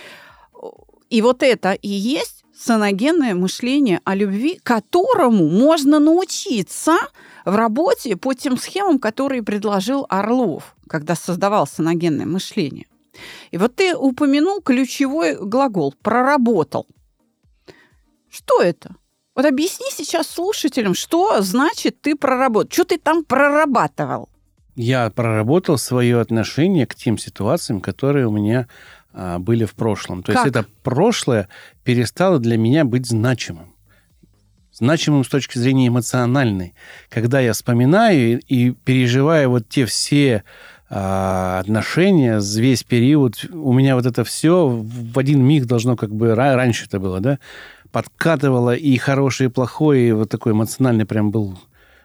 И 1.11 1.21
вот 1.21 1.43
это 1.43 1.73
и 1.73 1.89
есть 1.89 2.43
саногенное 2.57 3.35
мышление 3.35 4.01
о 4.05 4.15
любви, 4.15 4.59
которому 4.63 5.49
можно 5.49 5.99
научиться 5.99 6.97
в 7.45 7.55
работе 7.55 8.17
по 8.17 8.33
тем 8.35 8.57
схемам, 8.57 8.99
которые 8.99 9.43
предложил 9.43 10.07
Орлов, 10.09 10.75
когда 10.89 11.15
создавал 11.15 11.67
саногенное 11.67 12.27
мышление. 12.27 12.87
И 13.51 13.59
вот 13.59 13.75
ты 13.75 13.95
упомянул 13.95 14.63
ключевой 14.63 15.37
глагол 15.37 15.95
«проработал». 16.03 16.87
Что 18.31 18.63
это? 18.63 18.97
Вот 19.35 19.47
объясни 19.47 19.87
сейчас 19.91 20.29
слушателям, 20.29 20.95
что 20.95 21.41
значит 21.41 22.01
ты 22.03 22.15
проработал, 22.15 22.71
что 22.71 22.85
ты 22.85 22.99
там 22.99 23.25
прорабатывал? 23.25 24.29
Я 24.77 25.11
проработал 25.11 25.79
свое 25.79 26.21
отношение 26.21 26.87
к 26.87 26.95
тем 26.95 27.17
ситуациям, 27.17 27.81
которые 27.81 28.27
у 28.27 28.31
меня 28.31 28.69
а, 29.13 29.39
были 29.39 29.65
в 29.65 29.75
прошлом. 29.75 30.23
То 30.23 30.33
как? 30.33 30.45
есть 30.45 30.57
это 30.57 30.67
прошлое 30.83 31.49
перестало 31.85 32.39
для 32.39 32.59
меня 32.59 32.85
быть 32.85 33.07
значимым. 33.07 33.75
Значимым 34.73 35.25
с 35.25 35.29
точки 35.29 35.59
зрения 35.59 35.89
эмоциональной. 35.89 36.75
Когда 37.11 37.41
я 37.41 37.53
вспоминаю 37.53 38.41
и, 38.41 38.69
и 38.69 38.71
переживаю 38.71 39.51
вот 39.51 39.69
те 39.69 39.87
все 39.87 40.45
а, 40.91 41.59
отношения, 41.61 42.39
весь 42.39 42.83
период, 42.83 43.47
у 43.51 43.73
меня 43.73 43.95
вот 43.95 44.05
это 44.05 44.25
все 44.25 44.69
в 44.69 45.19
один 45.19 45.43
миг 45.43 45.65
должно 45.65 45.97
как 45.97 46.15
бы 46.15 46.35
раньше 46.35 46.85
это 46.85 46.99
было, 46.99 47.21
да, 47.21 47.39
подкатывало 47.93 48.75
и 48.75 48.97
хорошее, 48.97 49.51
и 49.51 49.53
плохое, 49.53 50.09
и 50.09 50.13
вот 50.13 50.31
такой 50.31 50.53
эмоциональный 50.53 51.05
прям 51.07 51.31
был 51.31 51.59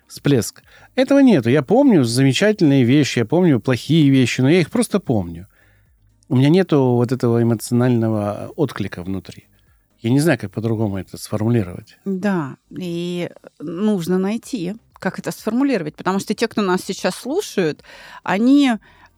всплеск. 0.07 0.63
Этого 0.95 1.19
нету. 1.19 1.49
Я 1.49 1.61
помню 1.61 2.03
замечательные 2.03 2.83
вещи, 2.83 3.19
я 3.19 3.25
помню 3.25 3.59
плохие 3.59 4.09
вещи, 4.09 4.41
но 4.41 4.49
я 4.49 4.59
их 4.59 4.69
просто 4.69 4.99
помню. 4.99 5.47
У 6.29 6.35
меня 6.35 6.49
нету 6.49 6.95
вот 6.95 7.11
этого 7.11 7.41
эмоционального 7.41 8.51
отклика 8.55 9.01
внутри. 9.01 9.47
Я 9.99 10.11
не 10.11 10.19
знаю, 10.19 10.37
как 10.39 10.51
по-другому 10.51 10.97
это 10.97 11.17
сформулировать. 11.17 11.97
Да, 12.05 12.57
и 12.69 13.29
нужно 13.59 14.17
найти, 14.17 14.75
как 14.93 15.19
это 15.19 15.31
сформулировать, 15.31 15.95
потому 15.95 16.19
что 16.19 16.33
те, 16.33 16.47
кто 16.47 16.61
нас 16.61 16.83
сейчас 16.83 17.15
слушают, 17.15 17.83
они 18.23 18.73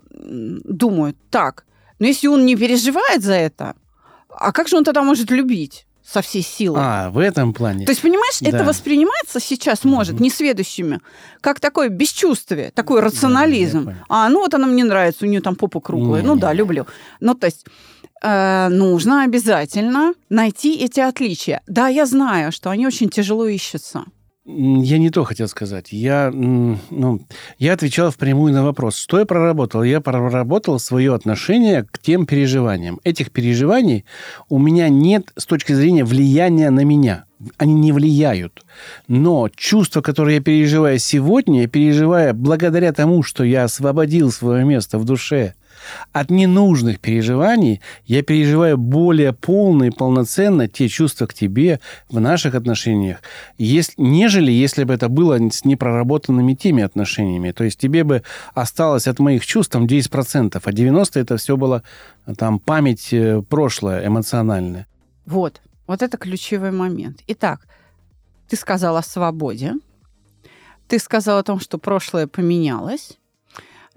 думают, 0.09 1.17
так, 1.29 1.65
но 1.99 2.07
если 2.07 2.27
он 2.27 2.45
не 2.45 2.55
переживает 2.55 3.23
за 3.23 3.33
это, 3.33 3.75
а 4.29 4.51
как 4.51 4.67
же 4.67 4.77
он 4.77 4.83
тогда 4.83 5.03
может 5.03 5.31
любить? 5.31 5.85
Со 6.11 6.21
всей 6.21 6.41
силы. 6.41 6.77
А, 6.79 7.09
в 7.09 7.19
этом 7.19 7.53
плане. 7.53 7.85
То 7.85 7.91
есть, 7.91 8.01
понимаешь, 8.01 8.39
да. 8.41 8.49
это 8.49 8.63
воспринимается 8.63 9.39
сейчас 9.39 9.83
может 9.83 10.15
mm-hmm. 10.15 10.23
несведущими 10.23 10.99
как 11.41 11.59
такое 11.59 11.89
бесчувствие, 11.89 12.71
такой 12.71 13.01
рационализм. 13.01 13.85
Да, 13.85 13.95
а, 14.09 14.29
ну 14.29 14.39
вот 14.39 14.53
она 14.53 14.67
мне 14.67 14.83
нравится, 14.83 15.25
у 15.25 15.27
нее 15.27 15.41
там 15.41 15.55
попа 15.55 15.79
круглая. 15.79 16.21
Не, 16.21 16.27
ну 16.27 16.35
да, 16.35 16.51
люблю. 16.53 16.87
Ну, 17.19 17.33
то 17.35 17.45
есть 17.45 17.65
э, 18.21 18.67
нужно 18.69 19.23
обязательно 19.23 20.13
найти 20.29 20.77
эти 20.77 20.99
отличия. 20.99 21.61
Да, 21.67 21.87
я 21.87 22.05
знаю, 22.05 22.51
что 22.51 22.69
они 22.69 22.87
очень 22.87 23.09
тяжело 23.09 23.47
ищутся. 23.47 24.05
Я 24.51 24.97
не 24.97 25.11
то 25.11 25.23
хотел 25.25 25.47
сказать. 25.47 25.91
Я, 25.91 26.31
ну, 26.31 27.21
я 27.59 27.73
отвечал 27.73 28.09
впрямую 28.09 28.51
на 28.51 28.63
вопрос, 28.63 28.95
что 28.95 29.19
я 29.19 29.25
проработал. 29.25 29.83
Я 29.83 30.01
проработал 30.01 30.79
свое 30.79 31.13
отношение 31.13 31.83
к 31.83 31.99
тем 31.99 32.25
переживаниям. 32.25 32.99
Этих 33.03 33.31
переживаний 33.31 34.05
у 34.47 34.57
меня 34.57 34.89
нет 34.89 35.31
с 35.37 35.45
точки 35.45 35.73
зрения 35.73 36.03
влияния 36.03 36.71
на 36.71 36.83
меня. 36.83 37.25
они 37.57 37.75
не 37.75 37.91
влияют. 37.91 38.65
Но 39.07 39.49
чувства, 39.55 40.01
которые 40.01 40.37
я 40.37 40.41
переживаю 40.41 40.97
сегодня, 40.97 41.61
я 41.61 41.67
переживаю 41.67 42.33
благодаря 42.33 42.91
тому, 42.91 43.21
что 43.21 43.43
я 43.43 43.65
освободил 43.65 44.31
свое 44.31 44.65
место 44.65 44.97
в 44.97 45.05
душе 45.05 45.53
от 46.11 46.29
ненужных 46.29 46.99
переживаний, 46.99 47.81
я 48.05 48.23
переживаю 48.23 48.77
более 48.77 49.33
полно 49.33 49.85
и 49.85 49.89
полноценно 49.89 50.67
те 50.67 50.87
чувства 50.87 51.27
к 51.27 51.33
тебе 51.33 51.79
в 52.09 52.19
наших 52.19 52.55
отношениях, 52.55 53.21
если, 53.57 53.93
нежели 53.97 54.51
если 54.51 54.83
бы 54.83 54.93
это 54.93 55.09
было 55.09 55.39
с 55.49 55.65
непроработанными 55.65 56.53
теми 56.53 56.83
отношениями. 56.83 57.51
То 57.51 57.63
есть 57.63 57.79
тебе 57.79 58.03
бы 58.03 58.23
осталось 58.53 59.07
от 59.07 59.19
моих 59.19 59.45
чувств 59.45 59.71
там 59.71 59.85
10%, 59.85 60.61
а 60.63 60.71
90% 60.71 61.19
это 61.19 61.37
все 61.37 61.57
было 61.57 61.83
там 62.37 62.59
память 62.59 63.13
э, 63.13 63.41
прошлое, 63.41 64.05
эмоциональная. 64.05 64.87
Вот. 65.25 65.61
Вот 65.87 66.01
это 66.01 66.17
ключевой 66.17 66.71
момент. 66.71 67.21
Итак, 67.27 67.67
ты 68.47 68.55
сказал 68.55 68.97
о 68.97 69.03
свободе, 69.03 69.75
ты 70.87 70.97
сказал 70.97 71.37
о 71.37 71.43
том, 71.43 71.59
что 71.59 71.77
прошлое 71.77 72.25
поменялось. 72.25 73.18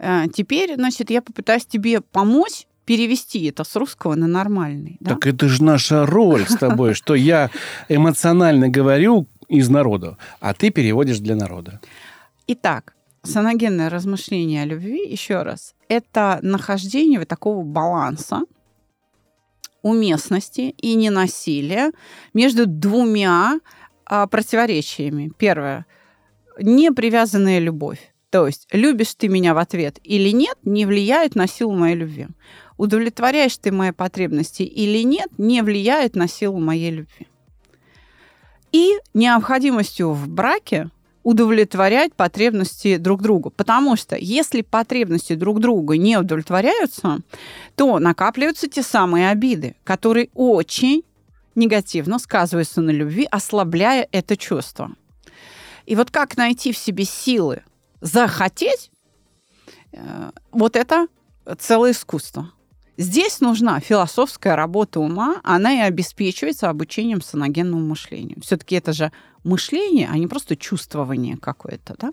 Э, 0.02 0.24
теперь, 0.32 0.74
значит, 0.74 1.10
я 1.10 1.22
попытаюсь 1.22 1.64
тебе 1.64 2.00
помочь 2.00 2.66
перевести 2.84 3.44
это 3.44 3.62
с 3.62 3.76
русского 3.76 4.16
на 4.16 4.26
нормальный. 4.26 4.96
Да? 5.00 5.14
Так 5.14 5.26
это 5.28 5.48
же 5.48 5.62
наша 5.62 6.04
роль 6.04 6.44
с 6.46 6.56
тобой, 6.56 6.94
что 7.00 7.14
я 7.14 7.50
эмоционально 7.88 8.68
говорю 8.68 9.28
из 9.48 9.68
народа, 9.68 10.18
а 10.40 10.54
ты 10.54 10.70
переводишь 10.70 11.20
для 11.20 11.36
народа. 11.36 11.80
Итак, 12.48 12.94
саногенное 13.22 13.88
размышление 13.88 14.62
о 14.62 14.66
любви, 14.66 15.08
еще 15.08 15.42
раз, 15.42 15.74
это 15.88 16.40
нахождение 16.42 17.24
такого 17.24 17.62
баланса 17.62 18.42
уместности 19.82 20.74
и 20.78 20.94
ненасилия 20.94 21.92
между 22.34 22.66
двумя 22.66 23.60
а, 24.04 24.26
противоречиями. 24.26 25.32
Первое. 25.38 25.86
Непривязанная 26.58 27.58
любовь. 27.58 28.11
То 28.32 28.46
есть, 28.46 28.66
любишь 28.72 29.14
ты 29.14 29.28
меня 29.28 29.52
в 29.52 29.58
ответ 29.58 29.98
или 30.02 30.30
нет, 30.30 30.56
не 30.64 30.86
влияет 30.86 31.34
на 31.34 31.46
силу 31.46 31.74
моей 31.74 31.96
любви. 31.96 32.28
Удовлетворяешь 32.78 33.58
ты 33.58 33.70
мои 33.70 33.90
потребности 33.90 34.62
или 34.62 35.04
нет, 35.04 35.28
не 35.36 35.60
влияет 35.60 36.16
на 36.16 36.26
силу 36.28 36.58
моей 36.58 36.90
любви. 36.90 37.28
И 38.72 38.94
необходимостью 39.12 40.12
в 40.12 40.30
браке 40.30 40.88
удовлетворять 41.22 42.14
потребности 42.14 42.96
друг 42.96 43.20
друга. 43.20 43.50
Потому 43.50 43.96
что 43.96 44.16
если 44.16 44.62
потребности 44.62 45.34
друг 45.34 45.60
друга 45.60 45.98
не 45.98 46.16
удовлетворяются, 46.16 47.18
то 47.76 47.98
накапливаются 47.98 48.66
те 48.66 48.82
самые 48.82 49.28
обиды, 49.28 49.76
которые 49.84 50.30
очень 50.32 51.04
негативно 51.54 52.18
сказываются 52.18 52.80
на 52.80 52.92
любви, 52.92 53.28
ослабляя 53.30 54.08
это 54.10 54.38
чувство. 54.38 54.92
И 55.84 55.94
вот 55.96 56.10
как 56.10 56.38
найти 56.38 56.72
в 56.72 56.78
себе 56.78 57.04
силы 57.04 57.62
захотеть, 58.02 58.90
э, 59.92 60.30
вот 60.50 60.76
это 60.76 61.06
целое 61.58 61.92
искусство. 61.92 62.52
Здесь 62.98 63.40
нужна 63.40 63.80
философская 63.80 64.54
работа 64.54 65.00
ума, 65.00 65.40
она 65.42 65.72
и 65.72 65.78
обеспечивается 65.78 66.68
обучением 66.68 67.22
саногенному 67.22 67.84
мышлению. 67.86 68.40
Все-таки 68.42 68.74
это 68.74 68.92
же 68.92 69.12
мышление, 69.44 70.08
а 70.12 70.18
не 70.18 70.26
просто 70.26 70.56
чувствование 70.56 71.38
какое-то, 71.38 71.94
да? 71.98 72.12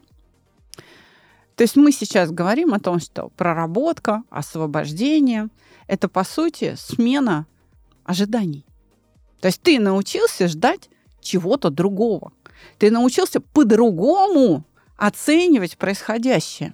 То 1.55 1.63
есть 1.63 1.75
мы 1.75 1.91
сейчас 1.91 2.31
говорим 2.31 2.73
о 2.73 2.79
том, 2.79 3.01
что 3.01 3.29
проработка, 3.35 4.23
освобождение– 4.29 5.49
это, 5.87 6.07
по 6.07 6.23
сути, 6.23 6.75
смена 6.77 7.45
ожиданий. 8.05 8.65
То 9.41 9.47
есть 9.47 9.61
ты 9.61 9.77
научился 9.79 10.47
ждать 10.47 10.89
чего-то 11.19 11.69
другого. 11.69 12.31
Ты 12.77 12.91
научился 12.91 13.41
по-другому 13.41 14.63
оценивать 14.99 15.77
происходящее. 15.77 16.73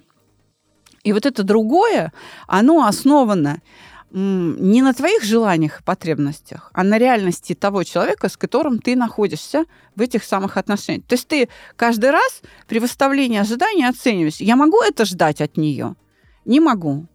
И 1.04 1.12
вот 1.12 1.24
это 1.24 1.44
другое, 1.44 2.12
оно 2.48 2.86
основано 2.86 3.62
не 4.10 4.82
на 4.82 4.94
твоих 4.94 5.22
желаниях 5.24 5.80
и 5.80 5.82
потребностях, 5.82 6.70
а 6.72 6.84
на 6.84 6.98
реальности 6.98 7.54
того 7.54 7.84
человека, 7.84 8.28
с 8.28 8.36
которым 8.36 8.78
ты 8.78 8.96
находишься 8.96 9.64
в 9.94 10.00
этих 10.00 10.24
самых 10.24 10.56
отношениях. 10.56 11.06
То 11.06 11.14
есть 11.14 11.28
ты 11.28 11.48
каждый 11.76 12.10
раз 12.10 12.40
при 12.66 12.78
выставлении 12.78 13.38
ожиданий 13.38 13.84
оцениваешь, 13.84 14.36
я 14.36 14.56
могу 14.56 14.80
это 14.82 15.04
ждать 15.04 15.40
от 15.40 15.56
нее? 15.56 15.96
Не 16.44 16.60
могу. 16.60 17.06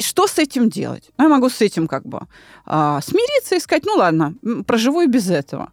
Что 0.00 0.26
с 0.26 0.38
этим 0.38 0.70
делать? 0.70 1.10
Ну, 1.18 1.24
я 1.24 1.30
могу 1.30 1.48
с 1.48 1.60
этим 1.60 1.86
как 1.86 2.06
бы 2.06 2.26
а, 2.64 3.00
смириться 3.02 3.56
и 3.56 3.60
сказать, 3.60 3.84
ну 3.84 3.94
ладно, 3.96 4.34
проживу 4.66 5.02
и 5.02 5.06
без 5.06 5.30
этого. 5.30 5.72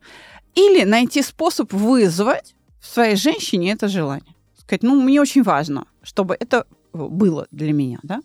Или 0.53 0.84
найти 0.84 1.21
способ 1.21 1.71
вызвать 1.73 2.55
в 2.81 2.88
своей 2.88 3.15
женщине 3.15 3.71
это 3.71 3.88
желание. 3.88 4.36
Сказать, 4.71 4.84
ну, 4.84 5.01
мне 5.01 5.19
очень 5.19 5.43
важно, 5.43 5.86
чтобы 6.01 6.38
это 6.39 6.65
было 6.93 7.45
для 7.51 7.73
меня, 7.73 7.99
да? 8.03 8.21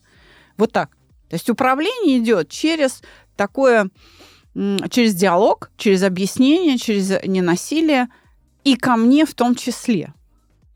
Вот 0.56 0.70
так. 0.70 0.90
То 1.28 1.34
есть 1.34 1.50
управление 1.50 2.18
идет 2.18 2.50
через 2.50 3.02
такое, 3.34 3.90
через 4.54 5.16
диалог, 5.16 5.72
через 5.76 6.04
объяснение, 6.04 6.78
через 6.78 7.10
ненасилие 7.24 8.06
и 8.62 8.76
ко 8.76 8.94
мне 8.94 9.26
в 9.26 9.34
том 9.34 9.56
числе. 9.56 10.14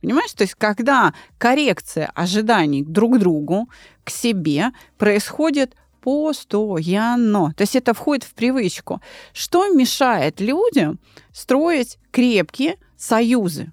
Понимаешь? 0.00 0.32
То 0.32 0.42
есть 0.42 0.56
когда 0.56 1.14
коррекция 1.38 2.10
ожиданий 2.16 2.82
друг 2.82 3.14
к 3.14 3.18
другу, 3.20 3.68
к 4.02 4.10
себе 4.10 4.72
происходит 4.98 5.76
постоянно. 6.00 7.54
То 7.56 7.62
есть 7.62 7.76
это 7.76 7.94
входит 7.94 8.24
в 8.24 8.34
привычку. 8.34 9.00
Что 9.32 9.72
мешает 9.72 10.40
людям 10.40 10.98
строить 11.32 11.96
крепкие 12.10 12.74
союзы? 12.96 13.70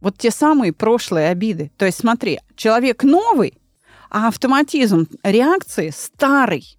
Вот 0.00 0.18
те 0.18 0.30
самые 0.30 0.72
прошлые 0.72 1.28
обиды. 1.28 1.70
То 1.76 1.86
есть 1.86 1.98
смотри, 1.98 2.40
человек 2.56 3.02
новый, 3.04 3.54
а 4.10 4.28
автоматизм 4.28 5.06
реакции 5.22 5.90
старый. 5.94 6.76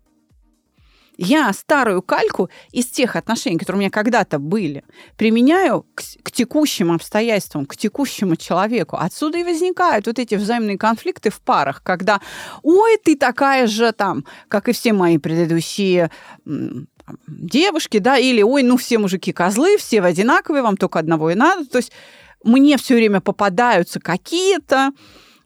Я 1.18 1.54
старую 1.54 2.02
кальку 2.02 2.50
из 2.72 2.88
тех 2.88 3.16
отношений, 3.16 3.60
которые 3.60 3.78
у 3.78 3.82
меня 3.82 3.92
когда-то 3.92 4.40
были, 4.40 4.84
применяю 5.18 5.86
к, 5.94 6.02
к 6.24 6.32
текущим 6.32 6.92
обстоятельствам, 6.92 7.68
к 7.68 7.78
текущему 7.78 8.36
человеку. 8.36 8.98
Отсюда 9.00 9.38
и 9.38 9.44
возникают 9.44 10.08
вот 10.08 10.18
эти 10.18 10.34
взаимные 10.34 10.80
конфликты 10.80 11.30
в 11.30 11.40
парах, 11.42 11.84
когда 11.84 12.22
«Ой, 12.64 12.98
ты 13.04 13.16
такая 13.16 13.68
же 13.68 13.92
там, 13.92 14.26
как 14.48 14.68
и 14.68 14.72
все 14.72 14.94
мои 14.94 15.20
предыдущие 15.20 16.10
девушки, 17.28 18.00
да, 18.00 18.18
или 18.18 18.42
«Ой, 18.42 18.64
ну 18.64 18.78
все 18.78 18.98
мужики 18.98 19.32
козлы, 19.32 19.78
все 19.78 20.02
одинаковые, 20.02 20.64
вам 20.64 20.76
только 20.76 20.98
одного 20.98 21.30
и 21.30 21.36
надо». 21.36 21.66
То 21.68 21.78
есть 21.78 21.92
мне 22.44 22.78
все 22.78 22.96
время 22.96 23.22
попадаются 23.22 24.00
какие-то 24.00 24.92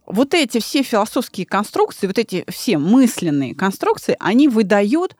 вот 0.06 0.34
эти 0.34 0.60
все 0.60 0.84
философские 0.84 1.46
конструкции, 1.46 2.08
вот 2.08 2.18
эти 2.18 2.46
все 2.50 2.78
мысленные 2.78 3.56
конструкции, 3.56 4.16
они 4.20 4.48
выдают 4.48 5.16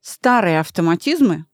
старые 0.00 0.60
автоматизмы, 0.60 1.44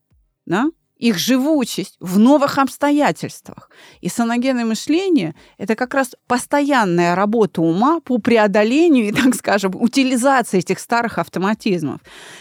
да, 0.46 0.70
их 0.96 1.18
живучесть 1.18 1.96
в 2.00 2.18
новых 2.18 2.58
обстоятельствах. 2.58 3.70
И 4.00 4.08
саногенное 4.08 4.64
мышление– 4.64 5.34
это 5.58 5.76
как 5.76 5.94
раз 5.94 6.16
постоянная 6.26 7.14
работа 7.14 7.62
ума 7.62 8.00
по 8.00 8.18
преодолению 8.18 9.08
и, 9.08 9.12
так 9.12 9.34
скажем, 9.34 9.74
утилизации 9.74 10.58
этих 10.58 10.80
старых 10.80 11.18
автоматизмов. 11.18 12.00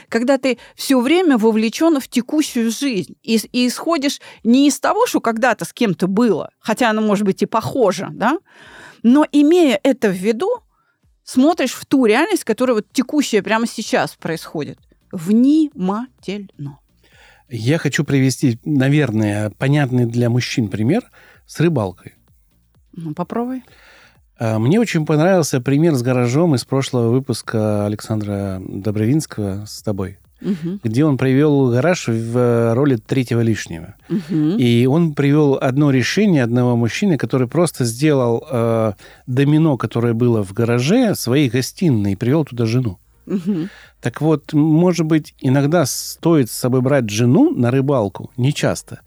Когда 0.09 0.37
ты 0.37 0.57
все 0.75 0.99
время 0.99 1.37
вовлечен 1.37 1.99
в 1.99 2.07
текущую 2.07 2.71
жизнь 2.71 3.15
и, 3.21 3.39
и 3.51 3.67
исходишь 3.67 4.21
не 4.43 4.67
из 4.67 4.79
того, 4.79 5.05
что 5.07 5.19
когда-то 5.19 5.65
с 5.65 5.73
кем-то 5.73 6.07
было, 6.07 6.49
хотя 6.59 6.89
оно 6.89 7.01
может 7.01 7.25
быть 7.25 7.41
и 7.41 7.45
похоже, 7.45 8.09
да, 8.11 8.37
но 9.03 9.25
имея 9.31 9.79
это 9.83 10.09
в 10.09 10.15
виду, 10.15 10.49
смотришь 11.23 11.73
в 11.73 11.85
ту 11.85 12.05
реальность, 12.05 12.43
которая 12.43 12.75
вот 12.75 12.87
текущая 12.91 13.41
прямо 13.41 13.67
сейчас 13.67 14.15
происходит. 14.15 14.79
Внимательно. 15.11 16.79
Я 17.49 17.77
хочу 17.77 18.03
привести, 18.03 18.59
наверное, 18.65 19.51
понятный 19.51 20.05
для 20.05 20.29
мужчин 20.29 20.67
пример 20.67 21.03
с 21.45 21.59
рыбалкой. 21.59 22.13
Ну, 22.93 23.13
попробуй. 23.13 23.63
А, 24.37 24.59
мне 24.59 24.79
очень 24.79 25.05
понравился 25.05 25.61
пример 25.61 25.95
с 25.95 26.01
гаражом 26.01 26.55
из 26.55 26.65
прошлого 26.65 27.09
выпуска 27.09 27.85
Александра 27.85 28.61
Добровинского 28.65 29.65
с 29.65 29.81
тобой 29.81 30.17
угу. 30.41 30.79
где 30.83 31.05
он 31.05 31.17
привел 31.17 31.71
гараж 31.71 32.07
в 32.07 32.73
роли 32.73 32.95
третьего 32.95 33.41
лишнего. 33.41 33.95
Угу. 34.09 34.57
И 34.57 34.85
он 34.85 35.13
привел 35.13 35.57
одно 35.59 35.91
решение 35.91 36.43
одного 36.43 36.75
мужчины, 36.75 37.17
который 37.17 37.47
просто 37.47 37.83
сделал 37.85 38.45
э, 38.49 38.93
домино, 39.27 39.77
которое 39.77 40.13
было 40.13 40.43
в 40.43 40.53
гараже, 40.53 41.15
своей 41.15 41.49
гостиной, 41.49 42.13
и 42.13 42.15
привел 42.15 42.45
туда 42.45 42.65
жену. 42.65 42.99
Так 44.01 44.21
вот, 44.21 44.53
может 44.53 45.05
быть, 45.05 45.33
иногда 45.39 45.85
стоит 45.85 46.51
с 46.51 46.57
собой 46.57 46.81
брать 46.81 47.09
жену 47.09 47.51
на 47.51 47.71
рыбалку, 47.71 48.31
не 48.37 48.53
часто. 48.53 49.01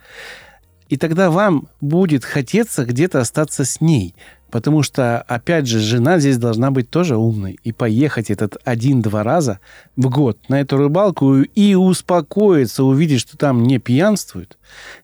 И 0.88 0.96
тогда 0.96 1.31
вам 1.31 1.68
будет 1.81 2.24
хотеться 2.24 2.85
где-то 2.85 3.20
остаться 3.20 3.64
с 3.64 3.81
ней. 3.81 4.14
Потому 4.50 4.83
что, 4.83 5.20
опять 5.20 5.66
же, 5.66 5.78
жена 5.78 6.18
здесь 6.18 6.38
должна 6.38 6.70
быть 6.70 6.88
тоже 6.88 7.18
умной 7.18 7.59
и 7.64 7.72
поехать 7.72 8.31
этот 8.31 8.57
один-два 8.64 9.22
раза 9.22 9.61
в 9.94 10.09
год 10.09 10.38
на 10.48 10.61
эту 10.61 10.78
рыбалку 10.78 11.40
и 11.40 11.74
успокоиться, 11.74 12.85
увидеть, 12.85 13.20
что 13.20 13.37
там 13.37 13.62
не 13.64 13.78
пьянствуют, 13.78 14.57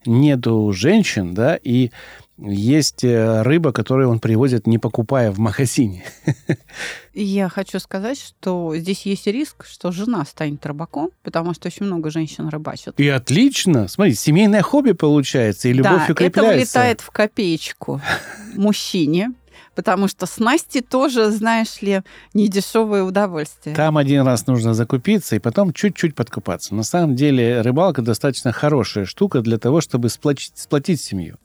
нету 0.07 0.73
женщин, 0.73 1.35
да, 1.35 1.59
и 1.63 1.91
есть 2.39 3.05
э, 3.05 3.43
рыба, 3.43 3.73
которую 3.73 4.09
он 4.11 4.19
привозит, 4.19 4.67
не 4.67 4.79
покупая 4.79 5.31
в 5.31 5.39
магазине. 5.39 6.05
Я 7.15 7.49
хочу 7.49 7.79
сказать, 7.79 8.19
что 8.21 8.75
здесь 8.77 9.07
есть 9.07 9.27
риск, 9.27 9.65
что 9.67 9.93
жена 9.93 10.25
станет 10.25 10.65
рыбаком, 10.67 11.11
потому 11.23 11.55
что 11.55 11.69
очень 11.69 11.87
много 11.87 12.11
женщин 12.11 12.49
рыбачат. 12.49 12.99
И 12.99 13.09
отлично. 13.09 13.87
Смотри, 13.87 14.15
семейное 14.15 14.63
хобби 14.63 14.93
получается, 14.93 15.69
и 15.69 15.73
любовь 15.73 16.07
да, 16.07 16.13
укрепляется. 16.13 16.41
это 16.41 16.57
влетает 16.57 17.01
в 17.01 17.11
копеечку 17.11 18.01
мужчине, 18.57 19.33
потому 19.77 20.09
что 20.09 20.27
снасти 20.27 20.81
тоже, 20.81 21.31
знаешь 21.31 21.81
ли, 21.83 22.03
недешевое 22.33 23.05
удовольствие. 23.05 23.77
Там 23.77 23.97
один 23.97 24.27
раз 24.27 24.49
нужно 24.49 24.75
закупиться 24.75 25.37
и 25.37 25.39
потом 25.39 25.73
чуть-чуть 25.73 26.17
подкупаться. 26.17 26.75
На 26.75 26.83
самом 26.83 27.15
деле 27.15 27.61
рыбалка 27.61 28.03
достаточно 28.03 28.51
хорошая 28.51 29.05
штука 29.05 29.41
для 29.41 29.59
того, 29.59 29.81
чтобы 29.81 30.09
сплотить, 30.09 30.53
сплотить 30.57 31.01
семью. 31.01 31.39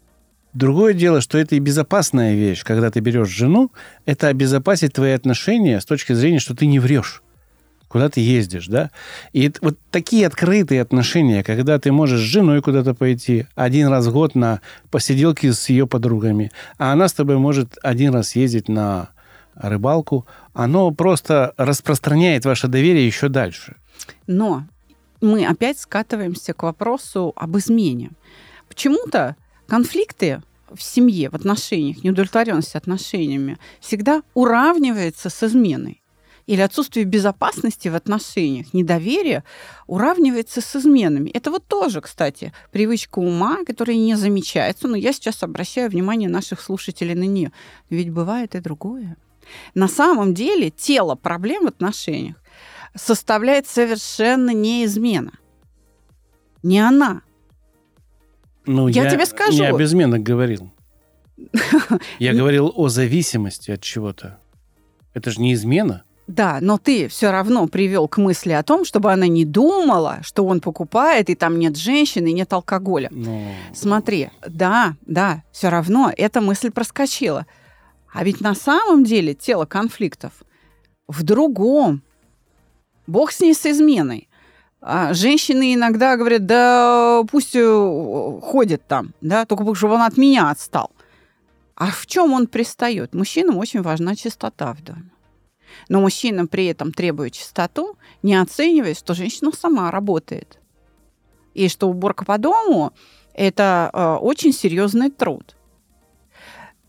Другое 0.60 0.93
дело, 0.93 1.22
что 1.22 1.38
это 1.38 1.56
и 1.56 1.60
безопасная 1.60 2.36
вещь, 2.36 2.65
когда 2.65 2.91
ты 2.91 3.00
берешь 3.00 3.30
жену, 3.30 3.72
это 4.06 4.28
обезопасить 4.28 4.91
твои 4.91 5.13
отношения 5.13 5.80
с 5.80 5.86
точки 5.86 6.12
зрения, 6.12 6.39
что 6.39 6.54
ты 6.54 6.65
не 6.65 6.80
врешь 6.80 7.24
куда 7.88 8.08
ты 8.08 8.19
ездишь, 8.19 8.67
да? 8.67 8.91
И 9.34 9.52
вот 9.62 9.80
такие 9.89 10.28
открытые 10.28 10.82
отношения, 10.82 11.43
когда 11.43 11.80
ты 11.80 11.91
можешь 11.91 12.19
с 12.19 12.24
женой 12.24 12.62
куда-то 12.62 12.93
пойти 12.93 13.48
один 13.56 13.88
раз 13.88 14.06
в 14.06 14.12
год 14.12 14.36
на 14.36 14.62
посиделки 14.91 15.50
с 15.50 15.69
ее 15.69 15.88
подругами, 15.88 16.52
а 16.78 16.91
она 16.91 17.08
с 17.08 17.13
тобой 17.13 17.38
может 17.38 17.78
один 17.82 18.13
раз 18.13 18.36
ездить 18.36 18.69
на 18.69 19.10
рыбалку, 19.56 20.28
оно 20.54 20.91
просто 20.91 21.54
распространяет 21.58 22.45
ваше 22.45 22.67
доверие 22.67 23.08
еще 23.08 23.28
дальше. 23.28 23.78
Но 24.28 24.65
мы 25.19 25.48
опять 25.48 25.80
скатываемся 25.80 26.54
к 26.54 26.62
вопросу 26.62 27.34
об 27.36 27.58
измене. 27.58 28.12
Почему-то 28.67 29.36
конфликты 29.67 30.43
в 30.75 30.82
семье, 30.82 31.29
в 31.29 31.36
отношениях, 31.36 32.03
неудовлетворенность 32.03 32.75
отношениями 32.75 33.58
всегда 33.79 34.23
уравнивается 34.34 35.29
с 35.29 35.43
изменой. 35.43 36.03
Или 36.45 36.62
отсутствие 36.62 37.05
безопасности 37.05 37.89
в 37.89 37.95
отношениях, 37.95 38.73
недоверие 38.73 39.43
уравнивается 39.86 40.62
с 40.62 40.75
изменами. 40.75 41.29
Это 41.29 41.51
вот 41.51 41.67
тоже, 41.67 42.01
кстати, 42.01 42.53
привычка 42.71 43.19
ума, 43.19 43.63
которая 43.65 43.97
не 43.97 44.15
замечается, 44.15 44.88
но 44.88 44.95
я 44.95 45.13
сейчас 45.13 45.43
обращаю 45.43 45.91
внимание 45.91 46.27
наших 46.27 46.60
слушателей 46.60 47.13
на 47.13 47.25
нее. 47.25 47.51
Ведь 47.91 48.10
бывает 48.10 48.55
и 48.55 48.60
другое. 48.62 49.15
На 49.75 49.88
самом 49.88 50.34
деле 50.34 50.71
тело 50.71 51.13
проблем 51.13 51.65
в 51.65 51.67
отношениях 51.67 52.38
составляет 52.95 53.67
совершенно 53.67 54.49
не 54.49 54.86
измена. 54.86 55.34
Не 56.63 56.79
она. 56.79 57.21
Ну, 58.69 58.88
я, 58.88 59.05
я 59.05 59.10
тебе 59.10 59.25
скажу. 59.25 59.63
Не 59.63 59.65
об 59.65 59.82
изменах 59.82 60.21
говорил. 60.21 60.69
Я 62.19 62.34
говорил 62.34 62.71
о 62.75 62.88
зависимости 62.89 63.71
от 63.71 63.82
чего-то. 63.82 64.38
Это 65.15 65.32
же 65.32 65.41
не 65.41 65.53
измена. 65.53 66.03
Да, 66.27 66.60
но 66.62 66.77
ты 66.77 67.08
все 67.08 67.32
равно 67.32 67.65
привел 67.67 68.08
к 68.08 68.17
мысли 68.17 68.51
о 68.51 68.62
том, 68.62 68.86
чтобы 68.86 69.12
она 69.12 69.25
не 69.25 69.43
думала, 69.45 70.19
что 70.21 70.45
он 70.45 70.62
покупает, 70.62 71.32
и 71.32 71.36
там 71.36 71.58
нет 71.58 71.77
женщины, 71.77 72.27
и 72.27 72.34
нет 72.34 72.53
алкоголя. 72.53 73.10
Но... 73.12 73.51
Смотри, 73.73 74.29
да, 74.47 74.95
да, 75.08 75.41
все 75.51 75.69
равно 75.69 76.13
эта 76.15 76.39
мысль 76.39 76.69
проскочила. 76.69 77.47
А 78.13 78.23
ведь 78.23 78.39
на 78.39 78.53
самом 78.53 79.03
деле 79.03 79.34
тело 79.34 79.65
конфликтов 79.65 80.34
в 81.08 81.23
другом. 81.23 82.03
Бог 83.08 83.32
с 83.32 83.39
ней 83.39 83.55
с 83.55 83.65
изменой. 83.65 84.29
А 84.82 85.13
женщины 85.13 85.74
иногда 85.74 86.15
говорят, 86.15 86.46
да 86.46 87.24
пусть 87.30 87.56
э, 87.56 88.39
ходит 88.42 88.88
там, 88.88 89.13
да, 89.20 89.46
только 89.46 89.76
чтобы 89.76 89.96
он 89.96 90.02
от 90.02 90.18
меня 90.18 90.50
отстал. 90.50 90.92
А 91.76 91.92
в 91.92 92.06
чем 92.06 92.34
он 92.34 92.48
пристает? 92.48 93.13
Мужчинам 93.13 93.58
очень 93.58 93.82
важна 93.82 94.15
чистота 94.15 94.74
в 94.74 94.82
доме. 94.84 95.12
Но 95.89 96.02
мужчина 96.02 96.48
при 96.48 96.65
этом 96.68 96.92
требует 96.92 97.34
чистоту, 97.34 97.98
не 98.24 98.36
оценивая, 98.36 98.94
что 98.94 99.13
женщина 99.13 99.52
сама 99.52 99.92
работает. 99.92 100.60
И 101.54 101.68
что 101.68 101.89
уборка 101.89 102.26
по 102.26 102.38
дому– 102.38 102.94
это 103.34 103.89
э, 103.94 104.15
очень 104.22 104.54
серьезный 104.54 105.10
труд. 105.10 105.56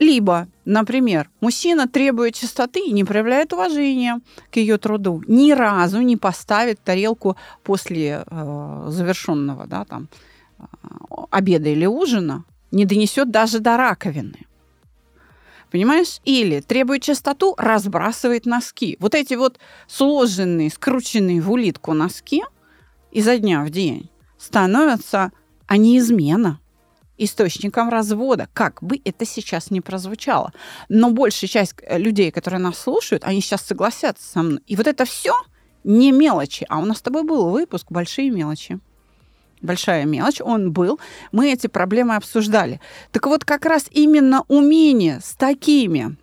Либо, 0.00 0.48
например, 0.64 1.28
мужчина 1.42 1.86
требует 1.86 2.34
чистоты 2.34 2.80
и 2.80 2.92
не 2.92 3.04
проявляет 3.04 3.52
уважения 3.52 4.20
к 4.50 4.56
ее 4.56 4.78
труду, 4.78 5.22
ни 5.26 5.52
разу 5.52 6.00
не 6.00 6.16
поставит 6.16 6.80
тарелку 6.82 7.36
после 7.62 8.24
э, 8.26 8.84
завершенного 8.88 9.66
да, 9.66 9.84
там, 9.84 10.08
э, 10.58 10.64
обеда 11.30 11.68
или 11.68 11.84
ужина, 11.84 12.44
не 12.70 12.86
донесет 12.86 13.30
даже 13.30 13.58
до 13.58 13.76
раковины. 13.76 14.46
Понимаешь? 15.70 16.20
Или 16.24 16.60
требует 16.60 17.02
чистоту, 17.02 17.54
разбрасывает 17.58 18.46
носки. 18.46 18.96
Вот 19.00 19.14
эти 19.14 19.34
вот 19.34 19.58
сложенные, 19.86 20.70
скрученные 20.70 21.42
в 21.42 21.52
улитку 21.52 21.92
носки 21.92 22.42
изо 23.12 23.38
дня 23.38 23.64
в 23.64 23.70
день 23.70 24.08
становятся, 24.38 25.30
они 25.66 25.98
измена 25.98 26.58
источником 27.24 27.88
развода, 27.90 28.48
как 28.52 28.82
бы 28.82 29.00
это 29.04 29.24
сейчас 29.24 29.70
не 29.70 29.80
прозвучало. 29.80 30.52
Но 30.88 31.10
большая 31.10 31.48
часть 31.48 31.74
э, 31.82 31.98
людей, 31.98 32.30
которые 32.30 32.60
нас 32.60 32.78
слушают, 32.78 33.24
они 33.24 33.40
сейчас 33.40 33.62
согласятся 33.62 34.26
со 34.26 34.42
мной. 34.42 34.60
И 34.66 34.76
вот 34.76 34.86
это 34.86 35.04
все 35.04 35.34
не 35.84 36.12
мелочи. 36.12 36.66
А 36.68 36.78
у 36.78 36.84
нас 36.84 36.98
с 36.98 37.02
тобой 37.02 37.22
был 37.22 37.50
выпуск 37.50 37.86
«Большие 37.90 38.30
мелочи». 38.30 38.80
Большая 39.62 40.06
мелочь, 40.06 40.40
он 40.40 40.72
был. 40.72 40.98
Мы 41.32 41.52
эти 41.52 41.66
проблемы 41.66 42.16
обсуждали. 42.16 42.80
Так 43.10 43.26
вот, 43.26 43.44
как 43.44 43.66
раз 43.66 43.88
именно 43.90 44.44
умение 44.48 45.20
с 45.22 45.34
такими 45.34 46.16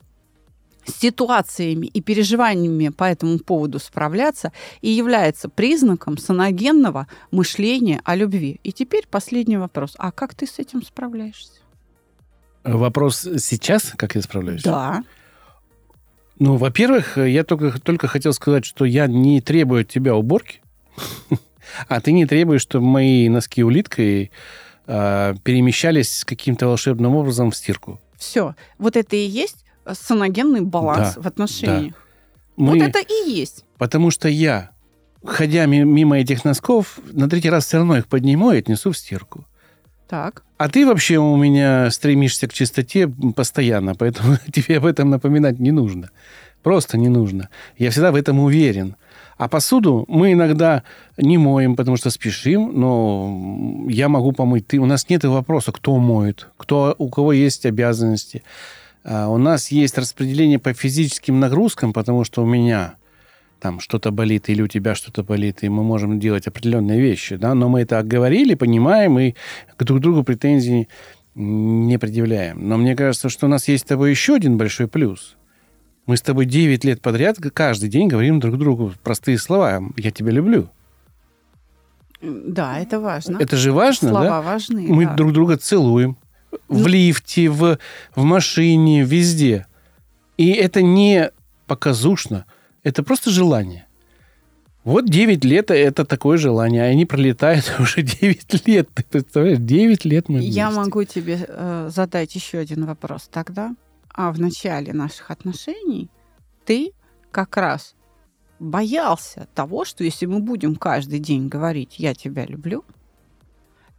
ситуациями 0.88 1.88
и 1.88 2.02
переживаниями 2.02 2.90
по 2.90 3.04
этому 3.04 3.40
поводу 3.40 3.80
справляться 3.80 4.52
и 4.82 4.90
является 4.90 5.50
признаком 5.50 6.18
саногенного 6.18 7.08
мышления 7.32 8.02
о 8.04 8.16
любви. 8.16 8.60
И 8.64 8.72
теперь 8.72 9.06
последний 9.10 9.58
вопрос. 9.58 9.96
А 9.98 10.12
как 10.12 10.34
ты 10.34 10.48
с 10.48 10.60
этим 10.60 10.82
справляешься? 10.82 11.52
Вопрос 12.64 13.28
сейчас, 13.38 13.94
как 13.96 14.16
я 14.16 14.22
справляюсь? 14.22 14.64
Да. 14.64 15.04
Ну, 16.40 16.58
во-первых, 16.58 17.18
я 17.18 17.44
только, 17.44 17.80
только 17.80 18.08
хотел 18.08 18.34
сказать, 18.34 18.66
что 18.66 18.86
я 18.86 19.08
не 19.08 19.42
требую 19.42 19.82
от 19.82 19.88
тебя 19.88 20.16
уборки, 20.16 20.62
а 21.88 22.02
ты 22.02 22.12
не 22.12 22.26
требуешь, 22.26 22.62
чтобы 22.62 22.86
мои 22.86 23.28
носки 23.30 23.64
улиткой 23.64 24.32
э, 24.86 25.36
перемещались 25.44 26.24
каким-то 26.26 26.68
волшебным 26.68 27.16
образом 27.16 27.52
в 27.52 27.56
стирку. 27.56 28.00
Все. 28.18 28.56
Вот 28.78 28.98
это 28.98 29.16
и 29.16 29.26
есть 29.26 29.67
саногенный 29.94 30.62
баланс 30.62 31.16
да, 31.16 31.22
в 31.22 31.28
отношениях. 31.28 31.94
Да. 31.94 32.00
Мы... 32.58 32.74
Вот 32.74 32.82
это 32.82 33.00
и 33.00 33.30
есть. 33.30 33.66
Потому 33.78 34.12
что 34.12 34.28
я, 34.28 34.72
ходя 35.24 35.66
мимо 35.66 36.18
этих 36.18 36.44
носков, 36.44 37.00
на 37.12 37.30
третий 37.30 37.50
раз 37.50 37.66
все 37.66 37.78
равно 37.78 37.98
их 37.98 38.08
подниму 38.08 38.52
и 38.52 38.58
отнесу 38.58 38.92
в 38.92 38.98
стирку. 38.98 39.46
Так. 40.08 40.44
А 40.58 40.70
ты 40.70 40.86
вообще 40.86 41.18
у 41.18 41.36
меня 41.36 41.92
стремишься 41.92 42.48
к 42.48 42.54
чистоте 42.54 43.08
постоянно, 43.36 43.94
поэтому 43.94 44.38
тебе 44.54 44.78
об 44.78 44.86
этом 44.86 45.10
напоминать 45.10 45.60
не 45.60 45.72
нужно. 45.72 46.10
Просто 46.64 46.98
не 46.98 47.10
нужно. 47.10 47.50
Я 47.78 47.92
всегда 47.92 48.12
в 48.12 48.16
этом 48.16 48.40
уверен. 48.40 48.96
А 49.38 49.48
посуду 49.48 50.04
мы 50.08 50.34
иногда 50.34 50.84
не 51.18 51.38
моем, 51.38 51.76
потому 51.76 51.96
что 51.96 52.10
спешим, 52.10 52.72
но 52.74 53.86
я 53.88 54.10
могу 54.10 54.32
помыть. 54.32 54.68
Ты, 54.68 54.80
у 54.80 54.86
нас 54.86 55.08
нет 55.10 55.24
вопроса, 55.26 55.72
кто 55.72 55.96
моет, 55.98 56.50
кто, 56.58 56.96
у 56.98 57.10
кого 57.10 57.34
есть 57.34 57.66
обязанности. 57.66 58.44
А, 59.08 59.30
у 59.30 59.38
нас 59.38 59.72
есть 59.72 59.98
распределение 59.98 60.60
по 60.60 60.74
физическим 60.74 61.40
нагрузкам, 61.40 61.94
потому 61.94 62.26
что 62.26 62.44
у 62.44 62.46
меня 62.46 62.96
там 63.62 63.80
что-то 63.80 64.12
болит 64.12 64.50
или 64.50 64.62
у 64.62 64.68
тебя 64.68 64.96
что-то 64.96 65.24
болит, 65.24 65.64
и 65.64 65.70
мы 65.70 65.82
можем 65.82 66.20
делать 66.20 66.46
определенные 66.46 67.00
вещи, 67.00 67.38
да, 67.38 67.56
но 67.56 67.70
мы 67.70 67.82
это 67.82 68.04
говорили, 68.04 68.54
понимаем 68.54 69.18
и 69.18 69.34
друг 69.80 70.02
другу 70.02 70.24
претензий 70.24 70.90
не 71.36 71.98
предъявляем. 71.98 72.68
Но 72.68 72.78
мне 72.78 72.96
кажется, 72.96 73.30
что 73.30 73.46
у 73.46 73.50
нас 73.50 73.70
есть 73.70 73.86
с 73.86 73.88
тобой 73.88 74.10
еще 74.10 74.36
один 74.36 74.58
большой 74.58 74.88
плюс. 74.88 75.38
Мы 76.06 76.18
с 76.18 76.22
тобой 76.22 76.46
9 76.46 76.84
лет 76.84 77.02
подряд 77.02 77.38
каждый 77.54 77.90
день 77.90 78.10
говорим 78.10 78.40
друг 78.40 78.58
другу 78.58 78.94
простые 79.04 79.38
слова. 79.38 79.82
«Я 79.96 80.12
тебя 80.12 80.32
люблю». 80.32 80.70
Да, 82.22 82.80
это 82.80 83.00
важно. 83.00 83.38
Это 83.40 83.56
же 83.56 83.72
важно, 83.72 84.10
Слова 84.10 84.26
да? 84.26 84.42
важны. 84.42 84.88
Мы 84.88 85.06
да. 85.06 85.14
друг 85.14 85.34
друга 85.34 85.58
целуем 85.58 86.18
в 86.68 86.82
Ну- 86.82 86.88
лифте, 86.88 87.50
в, 87.50 87.78
в 88.16 88.24
машине, 88.24 89.04
везде. 89.04 89.66
И 90.38 90.52
это 90.52 90.82
не 90.82 91.32
показушно, 91.66 92.46
это 92.84 93.04
просто 93.04 93.30
желание. 93.32 93.86
Вот 94.84 95.06
9 95.06 95.44
лет 95.44 95.70
это 95.72 96.06
такое 96.06 96.38
желание, 96.38 96.84
а 96.84 96.86
они 96.86 97.06
пролетают 97.06 97.74
уже 97.80 98.02
9 98.04 98.68
лет. 98.68 98.88
Ты 98.94 99.04
представляешь, 99.04 99.58
9 99.60 100.06
лет 100.06 100.30
мы 100.30 100.40
Я 100.40 100.68
вместе. 100.70 100.80
могу 100.86 101.04
тебе 101.04 101.46
э, 101.48 101.90
задать 101.94 102.34
еще 102.36 102.60
один 102.60 102.86
вопрос 102.86 103.28
тогда. 103.32 103.76
а 104.14 104.32
в 104.32 104.40
начале 104.40 104.94
наших 104.94 105.30
отношений 105.32 106.10
ты 106.66 106.92
как 107.32 107.58
раз 107.58 107.96
боялся 108.60 109.48
того, 109.54 109.86
что 109.86 110.04
если 110.04 110.26
мы 110.26 110.40
будем 110.40 110.76
каждый 110.76 111.20
день 111.20 111.48
говорить 111.50 112.00
«я 112.00 112.14
тебя 112.16 112.46
люблю», 112.46 112.84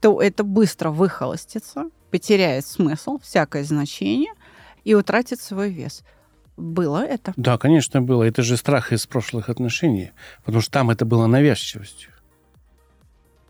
то 0.01 0.21
это 0.21 0.43
быстро 0.45 0.91
выхолостится, 0.91 1.85
потеряет 2.11 2.67
смысл, 2.67 3.19
всякое 3.23 3.65
значение 3.65 4.33
и 4.85 4.95
утратит 4.95 5.41
свой 5.41 5.71
вес. 5.71 6.03
Было 6.57 7.05
это? 7.05 7.33
Да, 7.37 7.57
конечно, 7.57 8.03
было. 8.03 8.25
Это 8.25 8.43
же 8.43 8.57
страх 8.57 8.93
из 8.93 9.07
прошлых 9.07 9.49
отношений, 9.49 10.11
потому 10.45 10.61
что 10.61 10.73
там 10.73 10.91
это 10.91 11.05
было 11.05 11.27
навязчивостью. 11.27 12.11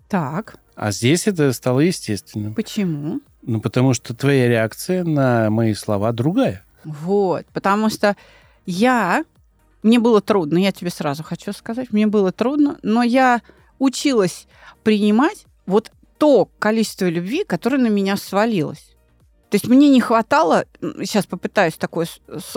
Так. 0.08 0.56
А 0.74 0.90
здесь 0.90 1.26
это 1.26 1.52
стало 1.52 1.80
естественным. 1.80 2.54
Почему? 2.54 3.20
Ну, 3.42 3.60
потому 3.60 3.94
что 3.94 4.14
твоя 4.14 4.48
реакция 4.48 5.04
на 5.04 5.48
мои 5.50 5.74
слова 5.74 6.12
другая. 6.12 6.64
Вот, 6.84 7.46
потому 7.46 7.90
что 7.90 8.16
я... 8.66 9.24
Мне 9.82 9.98
было 9.98 10.20
трудно, 10.20 10.58
я 10.58 10.72
тебе 10.72 10.90
сразу 10.90 11.22
хочу 11.22 11.52
сказать, 11.52 11.92
мне 11.92 12.06
было 12.06 12.32
трудно, 12.32 12.78
но 12.82 13.02
я 13.02 13.42
училась 13.78 14.46
принимать 14.82 15.46
вот 15.66 15.92
то 16.18 16.46
количество 16.58 17.06
любви, 17.06 17.44
которое 17.44 17.78
на 17.78 17.88
меня 17.88 18.16
свалилось. 18.16 18.96
То 19.50 19.54
есть 19.54 19.66
мне 19.66 19.88
не 19.88 20.00
хватало, 20.00 20.66
сейчас 20.80 21.26
попытаюсь 21.26 21.74
такую 21.74 22.06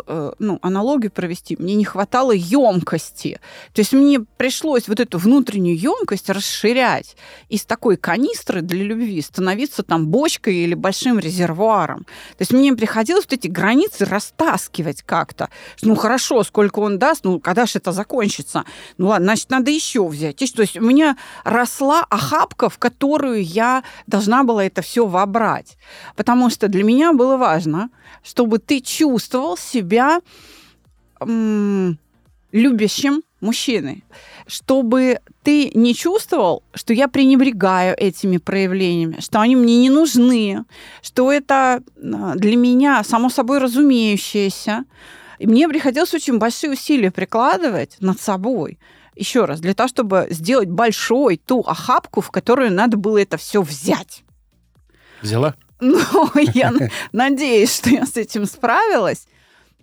э, 0.08 0.32
ну, 0.39 0.60
аналогию 0.62 1.12
провести, 1.12 1.56
мне 1.58 1.75
не 1.75 1.86
хватало 1.86 2.32
емкости. 2.32 3.39
То 3.73 3.80
есть 3.80 3.93
мне 3.93 4.19
пришлось 4.19 4.88
вот 4.89 4.99
эту 4.99 5.17
внутреннюю 5.17 5.77
емкость 5.77 6.30
расширять 6.30 7.15
из 7.47 7.63
такой 7.65 7.95
канистры 7.95 8.62
для 8.62 8.84
любви 8.84 9.21
становиться 9.21 9.84
там 9.84 10.08
бочкой 10.08 10.56
или 10.56 10.73
большим 10.73 11.17
резервуаром. 11.17 12.04
То 12.38 12.41
есть 12.41 12.51
мне 12.51 12.73
приходилось 12.73 13.23
вот 13.23 13.34
эти 13.34 13.47
границы 13.47 14.04
растаскивать 14.06 15.01
как-то. 15.04 15.49
Ну 15.82 15.95
хорошо, 15.95 16.43
сколько 16.43 16.80
он 16.80 16.99
даст, 16.99 17.23
ну 17.23 17.39
когда 17.39 17.65
же 17.65 17.80
это 17.80 17.93
закончится? 17.93 18.65
Ну 18.97 19.08
ладно, 19.08 19.27
значит, 19.27 19.49
надо 19.49 19.71
еще 19.71 20.06
взять. 20.06 20.38
То 20.38 20.62
есть 20.62 20.75
у 20.75 20.82
меня 20.82 21.15
росла 21.45 22.06
охапка, 22.10 22.69
в 22.69 22.77
которую 22.77 23.43
я 23.43 23.84
должна 24.08 24.43
была 24.43 24.65
это 24.65 24.82
все 24.82 25.06
вобрать. 25.06 25.77
Потому 26.15 26.49
что 26.49 26.67
для 26.67 26.80
для 26.81 26.87
меня 26.87 27.13
было 27.13 27.37
важно, 27.37 27.91
чтобы 28.23 28.57
ты 28.57 28.81
чувствовал 28.81 29.55
себя 29.55 30.19
м- 31.19 31.99
любящим 32.51 33.21
мужчиной, 33.39 34.03
чтобы 34.47 35.19
ты 35.43 35.69
не 35.75 35.93
чувствовал, 35.93 36.63
что 36.73 36.93
я 36.93 37.07
пренебрегаю 37.07 37.95
этими 37.95 38.37
проявлениями, 38.37 39.19
что 39.19 39.39
они 39.39 39.55
мне 39.55 39.77
не 39.77 39.91
нужны, 39.91 40.65
что 41.03 41.31
это 41.31 41.83
а, 41.97 42.35
для 42.35 42.55
меня 42.55 43.03
само 43.03 43.29
собой 43.29 43.59
разумеющееся. 43.59 44.85
И 45.37 45.45
мне 45.45 45.69
приходилось 45.69 46.15
очень 46.15 46.39
большие 46.39 46.71
усилия 46.71 47.11
прикладывать 47.11 47.97
над 47.99 48.19
собой, 48.19 48.79
еще 49.15 49.45
раз, 49.45 49.59
для 49.59 49.75
того, 49.75 49.87
чтобы 49.87 50.25
сделать 50.31 50.69
большой 50.69 51.37
ту 51.37 51.59
охапку, 51.59 52.21
в 52.21 52.31
которую 52.31 52.73
надо 52.73 52.97
было 52.97 53.19
это 53.19 53.37
все 53.37 53.61
взять. 53.61 54.23
Взяла? 55.21 55.53
Ну, 55.81 55.99
я 56.53 56.73
надеюсь, 57.11 57.75
что 57.75 57.89
я 57.89 58.05
с 58.05 58.15
этим 58.15 58.45
справилась. 58.45 59.27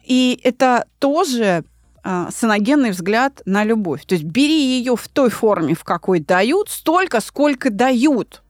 И 0.05 0.41
это 0.43 0.87
тоже 0.99 1.65
а, 2.03 2.31
саногенный 2.31 2.93
взгляд 2.93 3.43
на 3.45 3.65
любовь. 3.65 4.07
То 4.07 4.15
есть 4.15 4.25
бери 4.25 4.79
ее 4.79 4.97
в 4.97 5.09
той 5.09 5.29
форме, 5.29 5.75
в 5.75 5.85
какой 5.85 6.21
дают, 6.21 6.71
столько, 6.71 7.21
сколько 7.21 7.69
дают. 7.69 8.43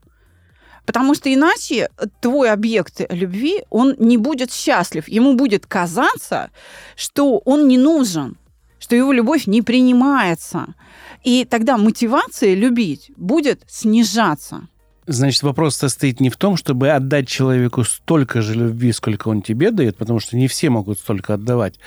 Потому 0.85 1.13
что 1.13 1.31
иначе 1.31 1.89
твой 2.21 2.49
объект 2.49 3.01
любви, 3.09 3.63
он 3.69 3.95
не 3.99 4.17
будет 4.17 4.51
счастлив. 4.51 5.07
Ему 5.07 5.35
будет 5.35 5.65
казаться, 5.65 6.49
что 6.95 7.39
он 7.39 7.67
не 7.67 7.77
нужен, 7.77 8.37
что 8.79 8.95
его 8.95 9.11
любовь 9.11 9.45
не 9.45 9.61
принимается. 9.61 10.73
И 11.23 11.45
тогда 11.45 11.77
мотивация 11.77 12.55
любить 12.55 13.11
будет 13.17 13.61
снижаться. 13.67 14.67
Значит, 15.11 15.41
вопрос 15.41 15.75
состоит 15.75 16.19
не 16.19 16.29
в 16.29 16.37
том, 16.37 16.55
чтобы 16.55 16.91
отдать 16.91 17.27
человеку 17.27 17.83
столько 17.83 18.43
же 18.43 18.53
любви, 18.53 18.91
сколько 18.91 19.29
он 19.29 19.41
тебе 19.41 19.71
дает, 19.71 19.97
потому 19.97 20.19
что 20.19 20.37
не 20.37 20.47
все 20.47 20.69
могут 20.69 20.99
столько 20.99 21.33
отдавать, 21.33 21.79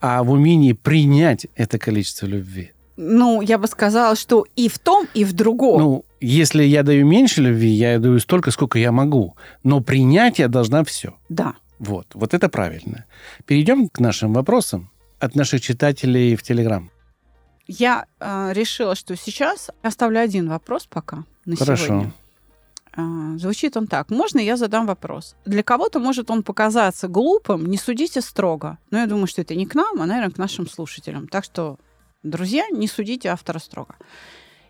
а 0.00 0.22
в 0.22 0.30
умении 0.30 0.72
принять 0.72 1.46
это 1.56 1.78
количество 1.78 2.24
любви. 2.24 2.72
Ну, 2.96 3.42
я 3.42 3.58
бы 3.58 3.66
сказала, 3.66 4.16
что 4.16 4.46
и 4.56 4.70
в 4.70 4.78
том, 4.78 5.06
и 5.12 5.26
в 5.26 5.34
другом. 5.34 5.80
Ну, 5.82 6.04
если 6.22 6.62
я 6.62 6.82
даю 6.82 7.06
меньше 7.06 7.42
любви, 7.42 7.68
я 7.68 7.98
даю 7.98 8.18
столько, 8.18 8.50
сколько 8.50 8.78
я 8.78 8.92
могу. 8.92 9.36
Но 9.62 9.82
принять 9.82 10.38
я 10.38 10.48
должна 10.48 10.82
все. 10.82 11.14
Да. 11.28 11.56
Вот, 11.78 12.06
вот 12.14 12.32
это 12.32 12.48
правильно. 12.48 13.04
Перейдем 13.44 13.90
к 13.90 14.00
нашим 14.00 14.32
вопросам 14.32 14.90
от 15.18 15.34
наших 15.34 15.60
читателей 15.60 16.34
в 16.34 16.42
Телеграм. 16.42 16.90
Я 17.66 18.06
э, 18.20 18.52
решила, 18.54 18.94
что 18.94 19.16
сейчас 19.16 19.70
оставлю 19.82 20.20
один 20.20 20.48
вопрос 20.48 20.86
пока 20.86 21.24
на 21.44 21.56
Хорошо. 21.56 21.84
сегодня. 21.84 22.12
А, 22.96 23.38
звучит 23.38 23.76
он 23.76 23.86
так. 23.86 24.10
Можно 24.10 24.40
я 24.40 24.56
задам 24.56 24.86
вопрос? 24.86 25.36
Для 25.44 25.62
кого-то 25.62 26.00
может 26.00 26.30
он 26.30 26.42
показаться 26.42 27.08
глупым, 27.08 27.66
не 27.66 27.78
судите 27.78 28.20
строго. 28.20 28.78
Но 28.90 28.98
я 28.98 29.06
думаю, 29.06 29.26
что 29.26 29.42
это 29.42 29.54
не 29.54 29.66
к 29.66 29.74
нам, 29.74 30.00
а, 30.00 30.06
наверное, 30.06 30.32
к 30.32 30.38
нашим 30.38 30.68
слушателям. 30.68 31.28
Так 31.28 31.44
что, 31.44 31.78
друзья, 32.22 32.64
не 32.70 32.88
судите 32.88 33.28
автора 33.28 33.58
строго. 33.58 33.94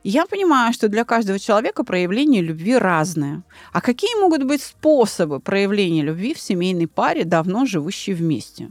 Я 0.03 0.27
понимаю, 0.27 0.73
что 0.73 0.89
для 0.89 1.05
каждого 1.05 1.39
человека 1.39 1.85
проявление 1.85 2.41
любви 2.41 2.79
разное. 2.79 3.43
А 3.73 3.81
какие 3.81 4.19
могут 4.19 4.45
быть 4.45 4.63
способы 4.63 5.41
проявления 5.41 6.03
любви 6.03 6.33
в 6.33 6.41
семейной 6.41 6.87
паре, 6.87 7.25
давно 7.25 7.67
живущей 7.67 8.15
вместе? 8.15 8.71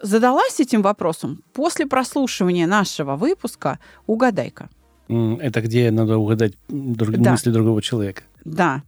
Задалась 0.00 0.60
этим 0.60 0.82
вопросом 0.82 1.42
после 1.52 1.86
прослушивания 1.86 2.68
нашего 2.68 3.16
выпуска 3.16 3.80
«Угадай-ка». 4.06 4.70
Это 5.08 5.62
где 5.62 5.90
надо 5.90 6.18
угадать 6.18 6.52
друг... 6.68 7.16
да. 7.16 7.32
мысли 7.32 7.50
другого 7.50 7.82
человека. 7.82 8.22
Да. 8.44 8.82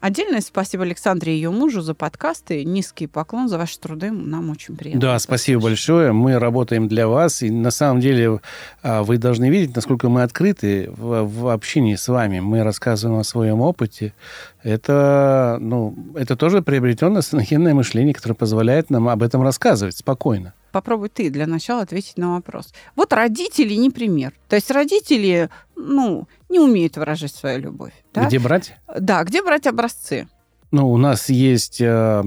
Отдельное 0.00 0.40
спасибо 0.40 0.84
Александре 0.84 1.32
и 1.32 1.36
ее 1.36 1.50
мужу 1.50 1.80
за 1.80 1.92
подкасты. 1.92 2.64
Низкий 2.64 3.08
поклон 3.08 3.48
за 3.48 3.58
ваши 3.58 3.80
труды. 3.80 4.12
Нам 4.12 4.48
очень 4.50 4.76
приятно. 4.76 5.00
Да, 5.00 5.18
спасибо 5.18 5.62
большое. 5.62 6.12
Мы 6.12 6.38
работаем 6.38 6.86
для 6.86 7.08
вас. 7.08 7.42
И 7.42 7.50
на 7.50 7.72
самом 7.72 8.00
деле 8.00 8.40
а, 8.82 9.02
вы 9.02 9.18
должны 9.18 9.50
видеть, 9.50 9.74
насколько 9.74 10.08
мы 10.08 10.22
открыты 10.22 10.88
в, 10.96 11.24
в 11.24 11.48
общении 11.48 11.96
с 11.96 12.06
вами. 12.06 12.38
Мы 12.38 12.62
рассказываем 12.62 13.18
о 13.18 13.24
своем 13.24 13.60
опыте. 13.60 14.14
Это, 14.62 15.58
ну, 15.60 15.96
это 16.14 16.36
тоже 16.36 16.62
приобретенное 16.62 17.22
саногенное 17.22 17.74
мышление, 17.74 18.14
которое 18.14 18.34
позволяет 18.34 18.90
нам 18.90 19.08
об 19.08 19.24
этом 19.24 19.42
рассказывать 19.42 19.96
спокойно 19.96 20.54
попробуй 20.72 21.08
ты 21.08 21.30
для 21.30 21.46
начала 21.46 21.82
ответить 21.82 22.18
на 22.18 22.34
вопрос. 22.34 22.72
Вот 22.96 23.12
родители 23.12 23.74
не 23.74 23.90
пример. 23.90 24.32
То 24.48 24.56
есть 24.56 24.70
родители, 24.70 25.50
ну, 25.76 26.28
не 26.48 26.60
умеют 26.60 26.96
выражать 26.96 27.34
свою 27.34 27.60
любовь. 27.60 27.92
Да? 28.12 28.26
Где 28.26 28.38
брать? 28.38 28.74
Да, 28.98 29.22
где 29.24 29.42
брать 29.42 29.66
образцы? 29.66 30.28
Ну, 30.70 30.90
у 30.90 30.98
нас 30.98 31.30
есть, 31.30 31.80
э, 31.80 32.22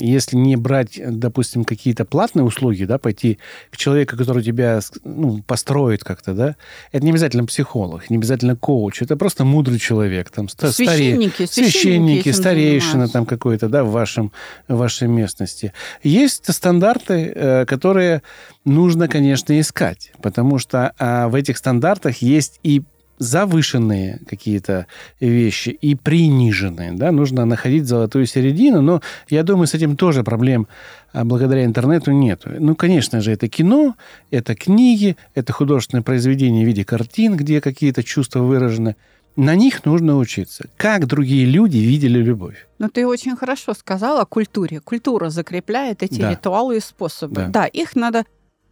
если 0.00 0.36
не 0.36 0.56
брать, 0.56 0.98
допустим, 0.98 1.64
какие-то 1.64 2.06
платные 2.06 2.44
услуги, 2.44 2.84
да, 2.84 2.98
пойти 2.98 3.38
к 3.70 3.76
человеку, 3.76 4.16
который 4.16 4.42
тебя 4.42 4.80
ну, 5.04 5.42
построит 5.42 6.02
как-то, 6.02 6.32
да, 6.32 6.56
это 6.92 7.04
не 7.04 7.10
обязательно 7.10 7.44
психолог, 7.44 8.08
не 8.08 8.16
обязательно 8.16 8.56
коуч, 8.56 9.02
это 9.02 9.16
просто 9.16 9.44
мудрый 9.44 9.78
человек, 9.78 10.30
там, 10.30 10.48
священники, 10.48 11.44
старе... 11.46 11.68
священники, 11.68 12.32
старейшина 12.32 13.08
там 13.08 13.26
какой-то, 13.26 13.68
да, 13.68 13.84
в, 13.84 13.90
вашем, 13.90 14.32
в 14.68 14.76
вашей 14.76 15.08
местности. 15.08 15.74
Есть 16.02 16.50
стандарты, 16.50 17.32
э, 17.34 17.66
которые 17.66 18.22
нужно, 18.64 19.06
конечно, 19.06 19.58
искать, 19.60 20.12
потому 20.22 20.58
что 20.58 20.92
а, 20.98 21.28
в 21.28 21.34
этих 21.34 21.58
стандартах 21.58 22.18
есть 22.18 22.58
и 22.62 22.82
завышенные 23.22 24.20
какие-то 24.28 24.86
вещи 25.20 25.70
и 25.70 25.94
приниженные. 25.94 26.92
Да? 26.92 27.12
Нужно 27.12 27.44
находить 27.44 27.86
золотую 27.86 28.26
середину, 28.26 28.82
но 28.82 29.00
я 29.28 29.42
думаю, 29.42 29.66
с 29.66 29.74
этим 29.74 29.96
тоже 29.96 30.24
проблем 30.24 30.66
а, 31.12 31.24
благодаря 31.24 31.64
интернету 31.64 32.10
нет. 32.10 32.42
Ну, 32.44 32.74
конечно 32.74 33.20
же, 33.20 33.32
это 33.32 33.48
кино, 33.48 33.94
это 34.30 34.54
книги, 34.54 35.16
это 35.34 35.52
художественное 35.52 36.02
произведение 36.02 36.64
в 36.64 36.66
виде 36.66 36.84
картин, 36.84 37.36
где 37.36 37.60
какие-то 37.60 38.02
чувства 38.02 38.40
выражены. 38.40 38.96
На 39.36 39.54
них 39.54 39.84
нужно 39.86 40.18
учиться. 40.18 40.68
Как 40.76 41.06
другие 41.06 41.46
люди 41.46 41.78
видели 41.78 42.18
любовь? 42.18 42.66
Ну, 42.78 42.90
ты 42.90 43.06
очень 43.06 43.34
хорошо 43.34 43.72
сказала 43.72 44.22
о 44.22 44.26
культуре. 44.26 44.80
Культура 44.80 45.30
закрепляет 45.30 46.02
эти 46.02 46.20
да. 46.20 46.30
ритуалы 46.30 46.76
и 46.76 46.80
способы. 46.80 47.34
Да. 47.36 47.46
да, 47.48 47.66
их 47.66 47.96
надо 47.96 48.24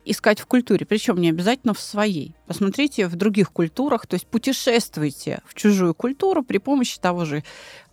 искать 0.05 0.41
в 0.41 0.47
культуре, 0.47 0.87
причем 0.87 1.19
не 1.19 1.31
обязательно 1.31 1.75
в 1.75 1.81
своей. 1.81 2.35
Посмотрите 2.47 3.07
в 3.07 3.17
других 3.17 3.53
культурах, 3.53 4.07
то 4.07 4.15
есть 4.15 4.27
путешествуйте 4.27 5.41
в 5.47 5.55
чужую 5.55 5.95
культуру 5.95 6.43
при 6.43 6.59
помощи 6.59 6.99
того 6.99 7.25
же 7.25 7.45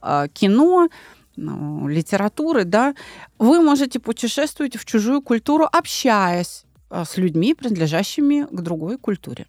э, 0.01 0.27
кино, 0.33 0.89
ну, 1.35 1.87
литературы, 1.87 2.63
да. 2.63 2.95
Вы 3.37 3.61
можете 3.61 3.99
путешествовать 3.99 4.77
в 4.77 4.85
чужую 4.85 5.21
культуру, 5.21 5.67
общаясь 5.71 6.65
э, 6.89 7.03
с 7.07 7.17
людьми, 7.17 7.53
принадлежащими 7.53 8.47
к 8.49 8.61
другой 8.61 8.97
культуре. 8.97 9.45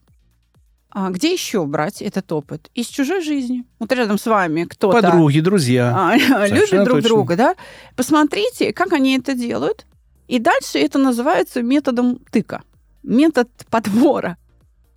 А 0.91 1.11
где 1.11 1.33
еще 1.33 1.65
брать 1.67 2.01
этот 2.01 2.31
опыт? 2.33 2.71
Из 2.75 2.87
чужой 2.87 3.23
жизни. 3.23 3.65
Вот 3.79 3.93
рядом 3.93 4.19
с 4.19 4.27
вами 4.27 4.65
кто-то... 4.65 5.01
Подруги, 5.01 5.41
друзья. 5.41 5.95
А, 5.95 6.17
любят 6.49 6.85
друг 6.85 6.97
точно. 6.97 7.03
друга, 7.03 7.37
да? 7.37 7.55
Посмотрите, 7.95 8.73
как 8.73 8.93
они 8.93 9.19
это 9.19 9.35
делают 9.35 9.87
И 10.29 10.39
дальше 10.39 10.79
это 10.79 10.99
называется 10.99 11.63
методом 11.63 12.19
тыка, 12.31 12.63
метод 13.03 13.49
подбора. 13.71 14.37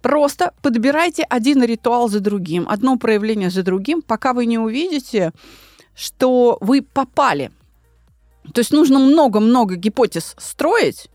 Просто 0.02 0.54
подбирайте 0.62 1.24
один 1.24 1.64
ритуал 1.64 2.10
за 2.10 2.20
другим, 2.20 2.68
одно 2.70 2.98
проявление 2.98 3.50
за 3.50 3.64
другим, 3.64 4.02
пока 4.02 4.34
вы 4.34 4.46
не 4.46 4.60
увидите, 4.60 5.32
что 5.96 6.58
вы 6.62 6.82
попали. 6.82 7.52
То 8.54 8.60
есть 8.60 8.72
нужно 8.72 9.00
много-много 9.00 9.76
гипотез 9.76 10.36
строить, 10.38 11.10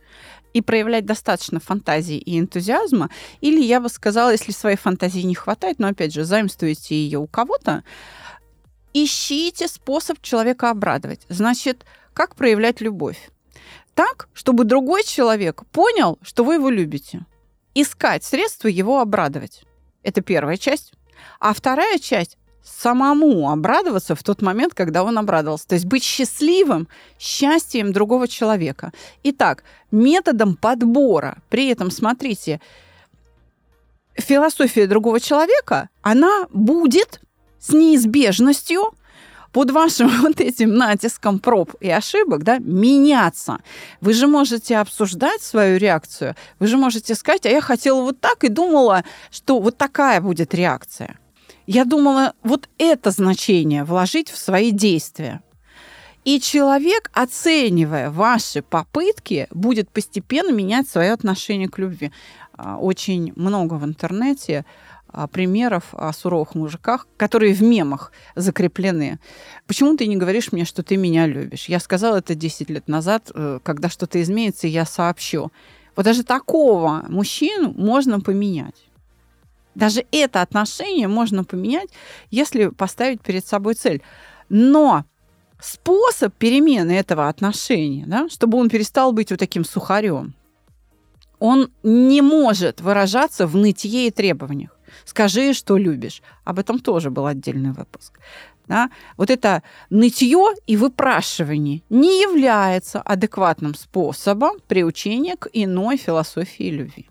и 0.56 0.62
проявлять 0.62 1.04
достаточно 1.04 1.60
фантазии 1.60 2.16
и 2.16 2.38
энтузиазма, 2.38 3.10
или 3.42 3.60
я 3.60 3.78
бы 3.78 3.90
сказала, 3.90 4.30
если 4.30 4.52
своей 4.52 4.78
фантазии 4.78 5.20
не 5.20 5.34
хватает, 5.34 5.78
но 5.78 5.88
опять 5.88 6.14
же, 6.14 6.24
заимствуете 6.24 6.94
ее 6.94 7.18
у 7.18 7.26
кого-то, 7.26 7.84
ищите 8.94 9.68
способ 9.68 10.22
человека 10.22 10.70
обрадовать. 10.70 11.26
Значит, 11.28 11.84
как 12.14 12.36
проявлять 12.36 12.80
любовь? 12.80 13.30
Так, 13.96 14.28
чтобы 14.34 14.64
другой 14.64 15.04
человек 15.04 15.64
понял, 15.72 16.18
что 16.20 16.44
вы 16.44 16.54
его 16.54 16.68
любите. 16.68 17.24
Искать 17.74 18.22
средства 18.24 18.68
его 18.68 19.00
обрадовать. 19.00 19.64
Это 20.02 20.20
первая 20.20 20.58
часть. 20.58 20.92
А 21.40 21.54
вторая 21.54 21.98
часть 21.98 22.36
самому 22.62 23.50
обрадоваться 23.50 24.14
в 24.14 24.22
тот 24.22 24.42
момент, 24.42 24.74
когда 24.74 25.02
он 25.02 25.16
обрадовался. 25.16 25.66
То 25.68 25.76
есть 25.76 25.86
быть 25.86 26.04
счастливым 26.04 26.88
счастьем 27.18 27.94
другого 27.94 28.28
человека. 28.28 28.92
Итак, 29.22 29.64
методом 29.90 30.56
подбора. 30.56 31.38
При 31.48 31.68
этом, 31.68 31.90
смотрите, 31.90 32.60
философия 34.14 34.86
другого 34.86 35.20
человека, 35.20 35.88
она 36.02 36.48
будет 36.52 37.22
с 37.58 37.70
неизбежностью 37.70 38.92
под 39.56 39.70
вашим 39.70 40.10
вот 40.22 40.38
этим 40.38 40.74
натиском 40.74 41.38
проб 41.38 41.72
и 41.80 41.88
ошибок, 41.88 42.42
да, 42.44 42.58
меняться. 42.58 43.60
Вы 44.02 44.12
же 44.12 44.26
можете 44.26 44.76
обсуждать 44.76 45.40
свою 45.40 45.78
реакцию, 45.78 46.34
вы 46.58 46.66
же 46.66 46.76
можете 46.76 47.14
сказать, 47.14 47.46
а 47.46 47.48
я 47.48 47.62
хотела 47.62 48.02
вот 48.02 48.20
так 48.20 48.44
и 48.44 48.48
думала, 48.48 49.02
что 49.30 49.58
вот 49.58 49.78
такая 49.78 50.20
будет 50.20 50.52
реакция. 50.52 51.18
Я 51.66 51.86
думала, 51.86 52.34
вот 52.42 52.68
это 52.76 53.10
значение 53.10 53.84
вложить 53.84 54.30
в 54.30 54.36
свои 54.36 54.72
действия. 54.72 55.40
И 56.26 56.38
человек, 56.38 57.10
оценивая 57.14 58.10
ваши 58.10 58.60
попытки, 58.60 59.46
будет 59.50 59.88
постепенно 59.90 60.52
менять 60.52 60.86
свое 60.86 61.12
отношение 61.12 61.68
к 61.68 61.78
любви. 61.78 62.12
А, 62.58 62.76
очень 62.76 63.32
много 63.36 63.74
в 63.74 63.84
интернете 63.86 64.66
примеров 65.32 65.84
о 65.92 66.12
суровых 66.12 66.54
мужиках, 66.54 67.06
которые 67.16 67.54
в 67.54 67.62
мемах 67.62 68.12
закреплены. 68.34 69.18
Почему 69.66 69.96
ты 69.96 70.06
не 70.06 70.16
говоришь 70.16 70.52
мне, 70.52 70.64
что 70.64 70.82
ты 70.82 70.96
меня 70.96 71.26
любишь? 71.26 71.66
Я 71.68 71.80
сказала 71.80 72.16
это 72.16 72.34
10 72.34 72.70
лет 72.70 72.88
назад, 72.88 73.30
э, 73.34 73.60
когда 73.62 73.88
что-то 73.88 74.20
изменится, 74.20 74.66
я 74.66 74.84
сообщу. 74.84 75.50
Вот 75.94 76.04
даже 76.04 76.22
такого 76.22 77.04
мужчину 77.08 77.72
можно 77.72 78.20
поменять. 78.20 78.86
Даже 79.74 80.04
это 80.10 80.42
отношение 80.42 81.08
можно 81.08 81.44
поменять, 81.44 81.88
если 82.30 82.68
поставить 82.68 83.20
перед 83.20 83.46
собой 83.46 83.74
цель. 83.74 84.02
Но 84.48 85.04
способ 85.60 86.34
перемены 86.34 86.92
этого 86.92 87.28
отношения, 87.28 88.04
да, 88.06 88.28
чтобы 88.28 88.58
он 88.58 88.68
перестал 88.68 89.12
быть 89.12 89.30
вот 89.30 89.38
таким 89.38 89.64
сухарем, 89.64 90.34
он 91.38 91.70
не 91.82 92.22
может 92.22 92.80
выражаться 92.80 93.46
в 93.46 93.56
нытье 93.56 94.06
и 94.06 94.10
требованиях. 94.10 94.75
Скажи, 95.04 95.52
что 95.52 95.76
любишь. 95.76 96.22
Об 96.44 96.58
этом 96.58 96.78
тоже 96.78 97.10
был 97.10 97.26
отдельный 97.26 97.72
выпуск. 97.72 98.18
Да? 98.66 98.90
Вот 99.16 99.30
это 99.30 99.62
нытье 99.90 100.54
и 100.66 100.76
выпрашивание 100.76 101.82
не 101.88 102.22
является 102.22 103.00
адекватным 103.00 103.74
способом 103.74 104.56
приучения 104.66 105.36
к 105.36 105.48
иной 105.52 105.96
философии 105.96 106.70
любви. 106.70 107.06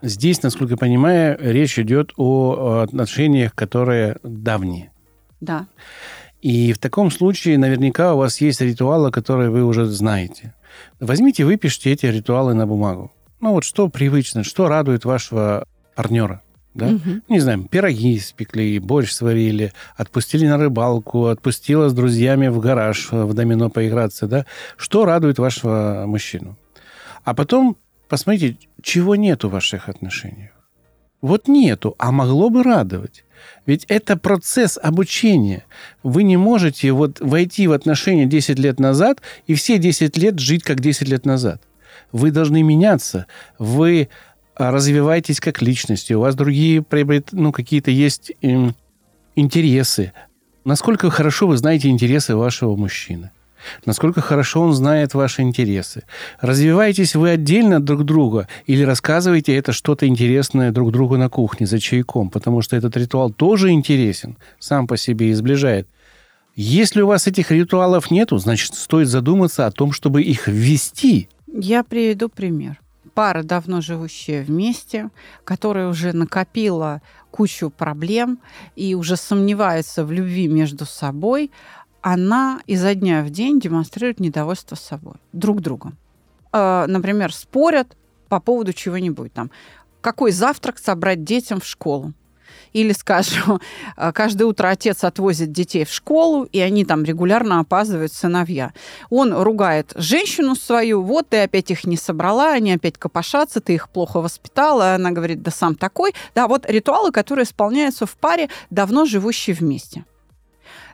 Здесь, 0.00 0.42
насколько 0.42 0.74
я 0.74 0.76
понимаю, 0.76 1.36
речь 1.40 1.78
идет 1.78 2.12
о 2.16 2.82
отношениях, 2.82 3.54
которые 3.54 4.18
давние. 4.22 4.92
Да. 5.40 5.66
И 6.40 6.72
в 6.72 6.78
таком 6.78 7.10
случае 7.10 7.58
наверняка 7.58 8.14
у 8.14 8.18
вас 8.18 8.40
есть 8.40 8.60
ритуалы, 8.60 9.10
которые 9.10 9.50
вы 9.50 9.64
уже 9.64 9.86
знаете. 9.86 10.54
Возьмите, 11.00 11.44
выпишите 11.44 11.90
эти 11.90 12.06
ритуалы 12.06 12.54
на 12.54 12.66
бумагу. 12.66 13.10
Ну 13.40 13.52
вот 13.52 13.64
что 13.64 13.88
привычно, 13.88 14.44
что 14.44 14.68
радует 14.68 15.04
вашего 15.04 15.66
партнера. 15.96 16.42
Да? 16.78 16.86
Угу. 16.86 17.22
Не 17.28 17.40
знаю, 17.40 17.64
пироги 17.64 18.16
испекли, 18.16 18.78
борщ 18.78 19.10
сварили, 19.10 19.72
отпустили 19.96 20.46
на 20.46 20.56
рыбалку, 20.58 21.26
отпустила 21.26 21.88
с 21.88 21.92
друзьями 21.92 22.46
в 22.46 22.60
гараж 22.60 23.10
в 23.10 23.34
домино 23.34 23.68
поиграться. 23.68 24.28
Да? 24.28 24.46
Что 24.76 25.04
радует 25.04 25.38
вашего 25.38 26.04
мужчину? 26.06 26.56
А 27.24 27.34
потом 27.34 27.76
посмотрите, 28.08 28.56
чего 28.80 29.16
нету 29.16 29.48
в 29.48 29.52
ваших 29.52 29.88
отношениях. 29.88 30.52
Вот 31.20 31.48
нету, 31.48 31.96
а 31.98 32.12
могло 32.12 32.48
бы 32.48 32.62
радовать. 32.62 33.24
Ведь 33.66 33.84
это 33.88 34.16
процесс 34.16 34.78
обучения. 34.80 35.64
Вы 36.04 36.22
не 36.22 36.36
можете 36.36 36.92
вот 36.92 37.18
войти 37.20 37.66
в 37.66 37.72
отношения 37.72 38.26
10 38.26 38.56
лет 38.60 38.78
назад 38.78 39.20
и 39.48 39.54
все 39.54 39.78
10 39.78 40.16
лет 40.16 40.38
жить 40.38 40.62
как 40.62 40.78
10 40.78 41.08
лет 41.08 41.26
назад. 41.26 41.60
Вы 42.12 42.30
должны 42.30 42.62
меняться. 42.62 43.26
Вы 43.58 44.08
развиваетесь 44.58 45.40
как 45.40 45.62
личности. 45.62 46.12
У 46.12 46.20
вас 46.20 46.34
другие 46.34 46.84
ну, 47.32 47.52
какие-то 47.52 47.90
есть 47.90 48.32
э, 48.42 48.70
интересы. 49.36 50.12
Насколько 50.64 51.10
хорошо 51.10 51.46
вы 51.46 51.56
знаете 51.56 51.88
интересы 51.88 52.36
вашего 52.36 52.76
мужчины? 52.76 53.30
насколько 53.84 54.20
хорошо 54.20 54.62
он 54.62 54.72
знает 54.72 55.14
ваши 55.14 55.42
интересы. 55.42 56.04
Развиваетесь 56.40 57.14
вы 57.14 57.30
отдельно 57.30 57.80
друг 57.80 58.04
друга 58.04 58.48
или 58.66 58.82
рассказываете 58.82 59.56
это 59.56 59.72
что-то 59.72 60.06
интересное 60.06 60.70
друг 60.72 60.92
другу 60.92 61.16
на 61.16 61.28
кухне 61.28 61.66
за 61.66 61.78
чайком, 61.78 62.30
потому 62.30 62.62
что 62.62 62.76
этот 62.76 62.96
ритуал 62.96 63.30
тоже 63.30 63.70
интересен, 63.70 64.36
сам 64.58 64.86
по 64.86 64.96
себе 64.96 65.30
и 65.30 65.34
сближает. 65.34 65.88
Если 66.54 67.02
у 67.02 67.06
вас 67.06 67.26
этих 67.26 67.50
ритуалов 67.52 68.10
нету, 68.10 68.38
значит, 68.38 68.74
стоит 68.74 69.08
задуматься 69.08 69.66
о 69.66 69.70
том, 69.70 69.92
чтобы 69.92 70.22
их 70.22 70.48
ввести. 70.48 71.28
Я 71.46 71.84
приведу 71.84 72.28
пример. 72.28 72.80
Пара, 73.18 73.42
давно 73.42 73.80
живущая 73.80 74.44
вместе, 74.44 75.10
которая 75.42 75.88
уже 75.88 76.12
накопила 76.12 77.02
кучу 77.32 77.68
проблем 77.68 78.38
и 78.76 78.94
уже 78.94 79.16
сомневается 79.16 80.04
в 80.04 80.12
любви 80.12 80.46
между 80.46 80.86
собой, 80.86 81.50
она 82.00 82.60
изо 82.68 82.94
дня 82.94 83.24
в 83.24 83.30
день 83.30 83.58
демонстрирует 83.58 84.20
недовольство 84.20 84.76
собой, 84.76 85.16
друг 85.32 85.62
другом. 85.62 85.96
Э, 86.52 86.84
например, 86.86 87.34
спорят 87.34 87.96
по 88.28 88.38
поводу 88.38 88.72
чего-нибудь 88.72 89.32
там. 89.32 89.50
Какой 90.00 90.30
завтрак 90.30 90.78
собрать 90.78 91.24
детям 91.24 91.60
в 91.60 91.64
школу? 91.64 92.12
Или, 92.72 92.92
скажем, 92.92 93.60
э, 93.96 94.12
каждое 94.12 94.44
утро 94.44 94.68
отец 94.68 95.04
отвозит 95.04 95.52
детей 95.52 95.84
в 95.84 95.90
школу, 95.90 96.44
и 96.44 96.60
они 96.60 96.84
там 96.84 97.04
регулярно 97.04 97.60
опаздывают 97.60 98.12
сыновья. 98.12 98.72
Он 99.10 99.32
ругает 99.32 99.92
женщину 99.94 100.54
свою, 100.54 101.02
вот 101.02 101.28
ты 101.28 101.42
опять 101.42 101.70
их 101.70 101.84
не 101.84 101.96
собрала, 101.96 102.52
они 102.52 102.72
опять 102.72 102.98
копошатся, 102.98 103.60
ты 103.60 103.74
их 103.74 103.88
плохо 103.88 104.20
воспитала. 104.20 104.94
Она 104.94 105.10
говорит, 105.10 105.42
да 105.42 105.50
сам 105.50 105.74
такой. 105.74 106.14
Да, 106.34 106.48
вот 106.48 106.68
ритуалы, 106.68 107.12
которые 107.12 107.44
исполняются 107.44 108.06
в 108.06 108.16
паре, 108.16 108.48
давно 108.70 109.04
живущие 109.04 109.54
вместе. 109.54 110.04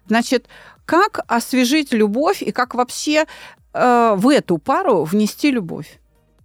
Значит, 0.07 0.49
как 0.85 1.21
освежить 1.29 1.93
любовь 1.93 2.43
и 2.43 2.53
как 2.53 2.75
вообще 2.75 3.27
э, 3.73 4.15
в 4.17 4.29
эту 4.29 4.59
пару 4.59 5.05
внести 5.05 5.51
любовь? 5.51 5.99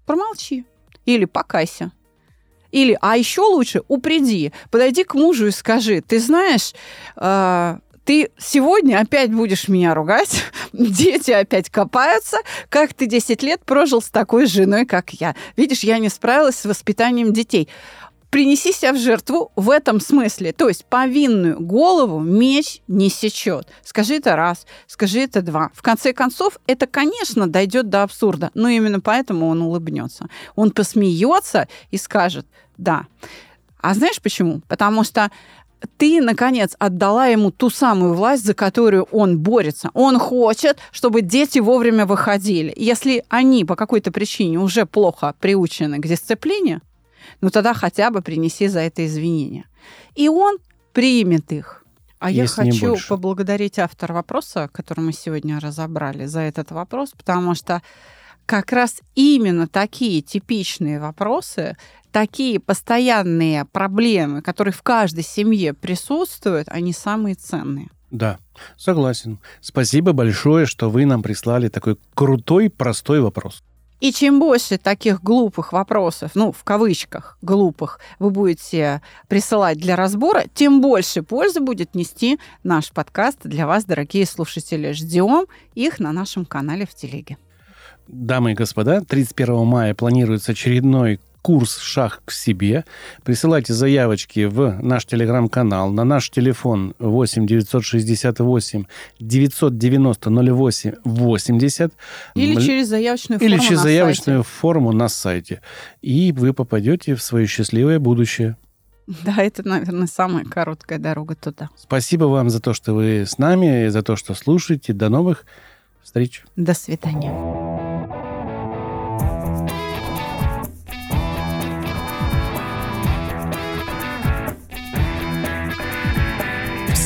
Промолчи. 0.06 0.66
Или 1.06 1.26
покайся. 1.26 1.92
Или, 2.72 2.98
а 3.02 3.18
еще 3.18 3.42
лучше, 3.42 3.82
упреди. 3.88 4.52
Подойди 4.72 5.04
к 5.04 5.14
мужу 5.14 5.48
и 5.48 5.52
скажи, 5.52 6.02
ты 6.02 6.20
знаешь, 6.20 6.74
э, 7.16 7.78
ты 8.06 8.32
сегодня 8.38 9.00
опять 9.00 9.32
будешь 9.32 9.68
меня 9.68 9.94
ругать, 9.94 10.44
дети 10.74 11.32
опять 11.32 11.70
копаются, 11.70 12.38
как 12.70 12.94
ты 12.94 13.06
10 13.06 13.44
лет 13.44 13.64
прожил 13.66 14.02
с 14.02 14.10
такой 14.10 14.46
женой, 14.48 14.86
как 14.86 15.12
я. 15.12 15.36
Видишь, 15.56 15.82
я 15.82 16.00
не 16.00 16.10
справилась 16.10 16.56
с 16.56 16.66
воспитанием 16.66 17.34
детей 17.34 17.70
принеси 18.30 18.72
себя 18.72 18.94
в 18.94 18.98
жертву 18.98 19.52
в 19.56 19.70
этом 19.70 20.00
смысле. 20.00 20.54
То 20.54 20.68
есть 20.68 20.86
повинную 20.86 21.60
голову 21.60 22.20
меч 22.20 22.82
не 22.88 23.10
сечет. 23.10 23.68
Скажи 23.84 24.16
это 24.16 24.36
раз, 24.36 24.66
скажи 24.88 25.22
это 25.22 25.42
два. 25.42 25.72
В 25.74 25.82
конце 25.82 26.14
концов, 26.14 26.60
это, 26.68 26.88
конечно, 26.88 27.48
дойдет 27.48 27.90
до 27.90 28.04
абсурда, 28.04 28.52
но 28.54 28.70
именно 28.70 29.00
поэтому 29.00 29.48
он 29.48 29.62
улыбнется. 29.62 30.28
Он 30.56 30.72
посмеется 30.72 31.68
и 31.92 31.98
скажет 31.98 32.46
«да». 32.78 33.06
А 33.82 33.94
знаешь 33.94 34.22
почему? 34.22 34.62
Потому 34.68 35.06
что 35.06 35.32
ты, 35.98 36.22
наконец, 36.22 36.76
отдала 36.80 37.28
ему 37.28 37.52
ту 37.52 37.70
самую 37.70 38.14
власть, 38.14 38.46
за 38.46 38.54
которую 38.54 39.04
он 39.12 39.40
борется. 39.40 39.90
Он 39.94 40.20
хочет, 40.20 40.78
чтобы 40.92 41.22
дети 41.22 41.60
вовремя 41.60 42.06
выходили. 42.06 42.74
Если 42.76 43.24
они 43.30 43.64
по 43.64 43.76
какой-то 43.76 44.12
причине 44.12 44.60
уже 44.60 44.86
плохо 44.86 45.36
приучены 45.40 46.00
к 46.00 46.08
дисциплине, 46.08 46.82
ну 47.42 47.50
тогда 47.50 47.74
хотя 47.74 48.12
бы 48.12 48.22
принеси 48.22 48.68
за 48.68 48.80
это 48.82 49.06
извинения. 49.06 49.66
И 50.16 50.28
он 50.30 50.58
примет 50.94 51.52
их. 51.52 51.84
А 52.20 52.32
Если 52.32 52.66
я 52.66 52.72
хочу 52.72 52.98
поблагодарить 53.08 53.80
автора 53.80 54.14
вопроса, 54.14 54.70
который 54.74 55.00
мы 55.00 55.14
сегодня 55.14 55.60
разобрали, 55.60 56.26
за 56.26 56.42
этот 56.42 56.72
вопрос, 56.72 57.12
потому 57.12 57.56
что 57.56 57.82
как 58.46 58.74
раз 58.74 59.02
именно 59.16 59.68
такие 59.68 60.22
типичные 60.22 61.00
вопросы, 61.00 61.78
такие 62.12 62.60
постоянные 62.60 63.64
проблемы, 63.66 64.42
которые 64.42 64.74
в 64.74 64.82
каждой 64.82 65.24
семье 65.24 65.74
присутствуют, 65.74 66.68
они 66.70 66.92
самые 66.92 67.36
ценные. 67.36 67.90
Да, 68.12 68.40
согласен. 68.76 69.40
Спасибо 69.62 70.14
большое, 70.14 70.66
что 70.66 70.90
вы 70.90 71.06
нам 71.06 71.22
прислали 71.22 71.70
такой 71.70 71.98
крутой, 72.16 72.70
простой 72.70 73.22
вопрос. 73.22 73.64
И 74.00 74.14
чем 74.14 74.40
больше 74.40 74.78
таких 74.78 75.22
глупых 75.22 75.74
вопросов, 75.74 76.32
ну, 76.34 76.54
в 76.54 76.64
кавычках, 76.64 77.38
глупых, 77.42 78.00
вы 78.18 78.30
будете 78.32 79.02
присылать 79.28 79.78
для 79.78 79.98
разбора, 79.98 80.46
тем 80.54 80.80
больше 80.80 81.22
пользы 81.22 81.60
будет 81.60 81.96
нести 81.96 82.40
наш 82.64 82.92
подкаст 82.92 83.40
для 83.44 83.68
вас, 83.68 83.84
дорогие 83.84 84.26
слушатели. 84.26 84.94
Ждем 84.94 85.48
их 85.76 86.00
на 86.00 86.14
нашем 86.14 86.46
канале 86.46 86.86
в 86.86 86.96
Телеге. 86.96 87.38
Дамы 88.08 88.54
и 88.54 88.56
господа, 88.56 89.02
31 89.02 89.66
мая 89.66 89.94
планируется 89.94 90.54
очередной 90.54 91.20
курс 91.42 91.78
«Шаг 91.78 92.22
к 92.26 92.32
себе». 92.32 92.86
Присылайте 93.24 93.74
заявочки 93.74 94.46
в 94.46 94.80
наш 94.82 95.06
телеграм-канал 95.06 95.92
на 95.92 96.04
наш 96.04 96.30
телефон 96.30 96.96
8 97.00 97.46
968 97.46 98.86
990 99.20 100.30
08 100.30 100.94
80. 101.04 101.94
Или 102.36 102.56
через 102.62 102.88
заявочную 102.88 103.42
Или 103.42 103.52
форму 103.52 103.64
через 103.64 103.78
на 103.78 103.84
заявочную 103.84 104.44
форму 104.44 104.92
на 104.92 105.10
сайте. 105.10 105.62
И 106.02 106.32
вы 106.32 106.54
попадете 106.54 107.16
в 107.16 107.22
свое 107.22 107.48
счастливое 107.48 108.00
будущее. 108.00 108.58
Да, 109.08 109.38
это, 109.38 109.68
наверное, 109.68 110.06
самая 110.06 110.46
короткая 110.46 111.00
дорога 111.00 111.36
туда. 111.36 111.70
Спасибо 111.76 112.26
вам 112.26 112.52
за 112.52 112.60
то, 112.60 112.76
что 112.76 112.94
вы 112.94 113.26
с 113.28 113.40
нами, 113.40 113.88
за 113.88 114.04
то, 114.04 114.16
что 114.16 114.36
слушаете. 114.36 114.94
До 114.94 115.10
новых 115.10 115.46
встреч. 116.04 116.44
До 116.56 116.76
свидания. 116.76 117.89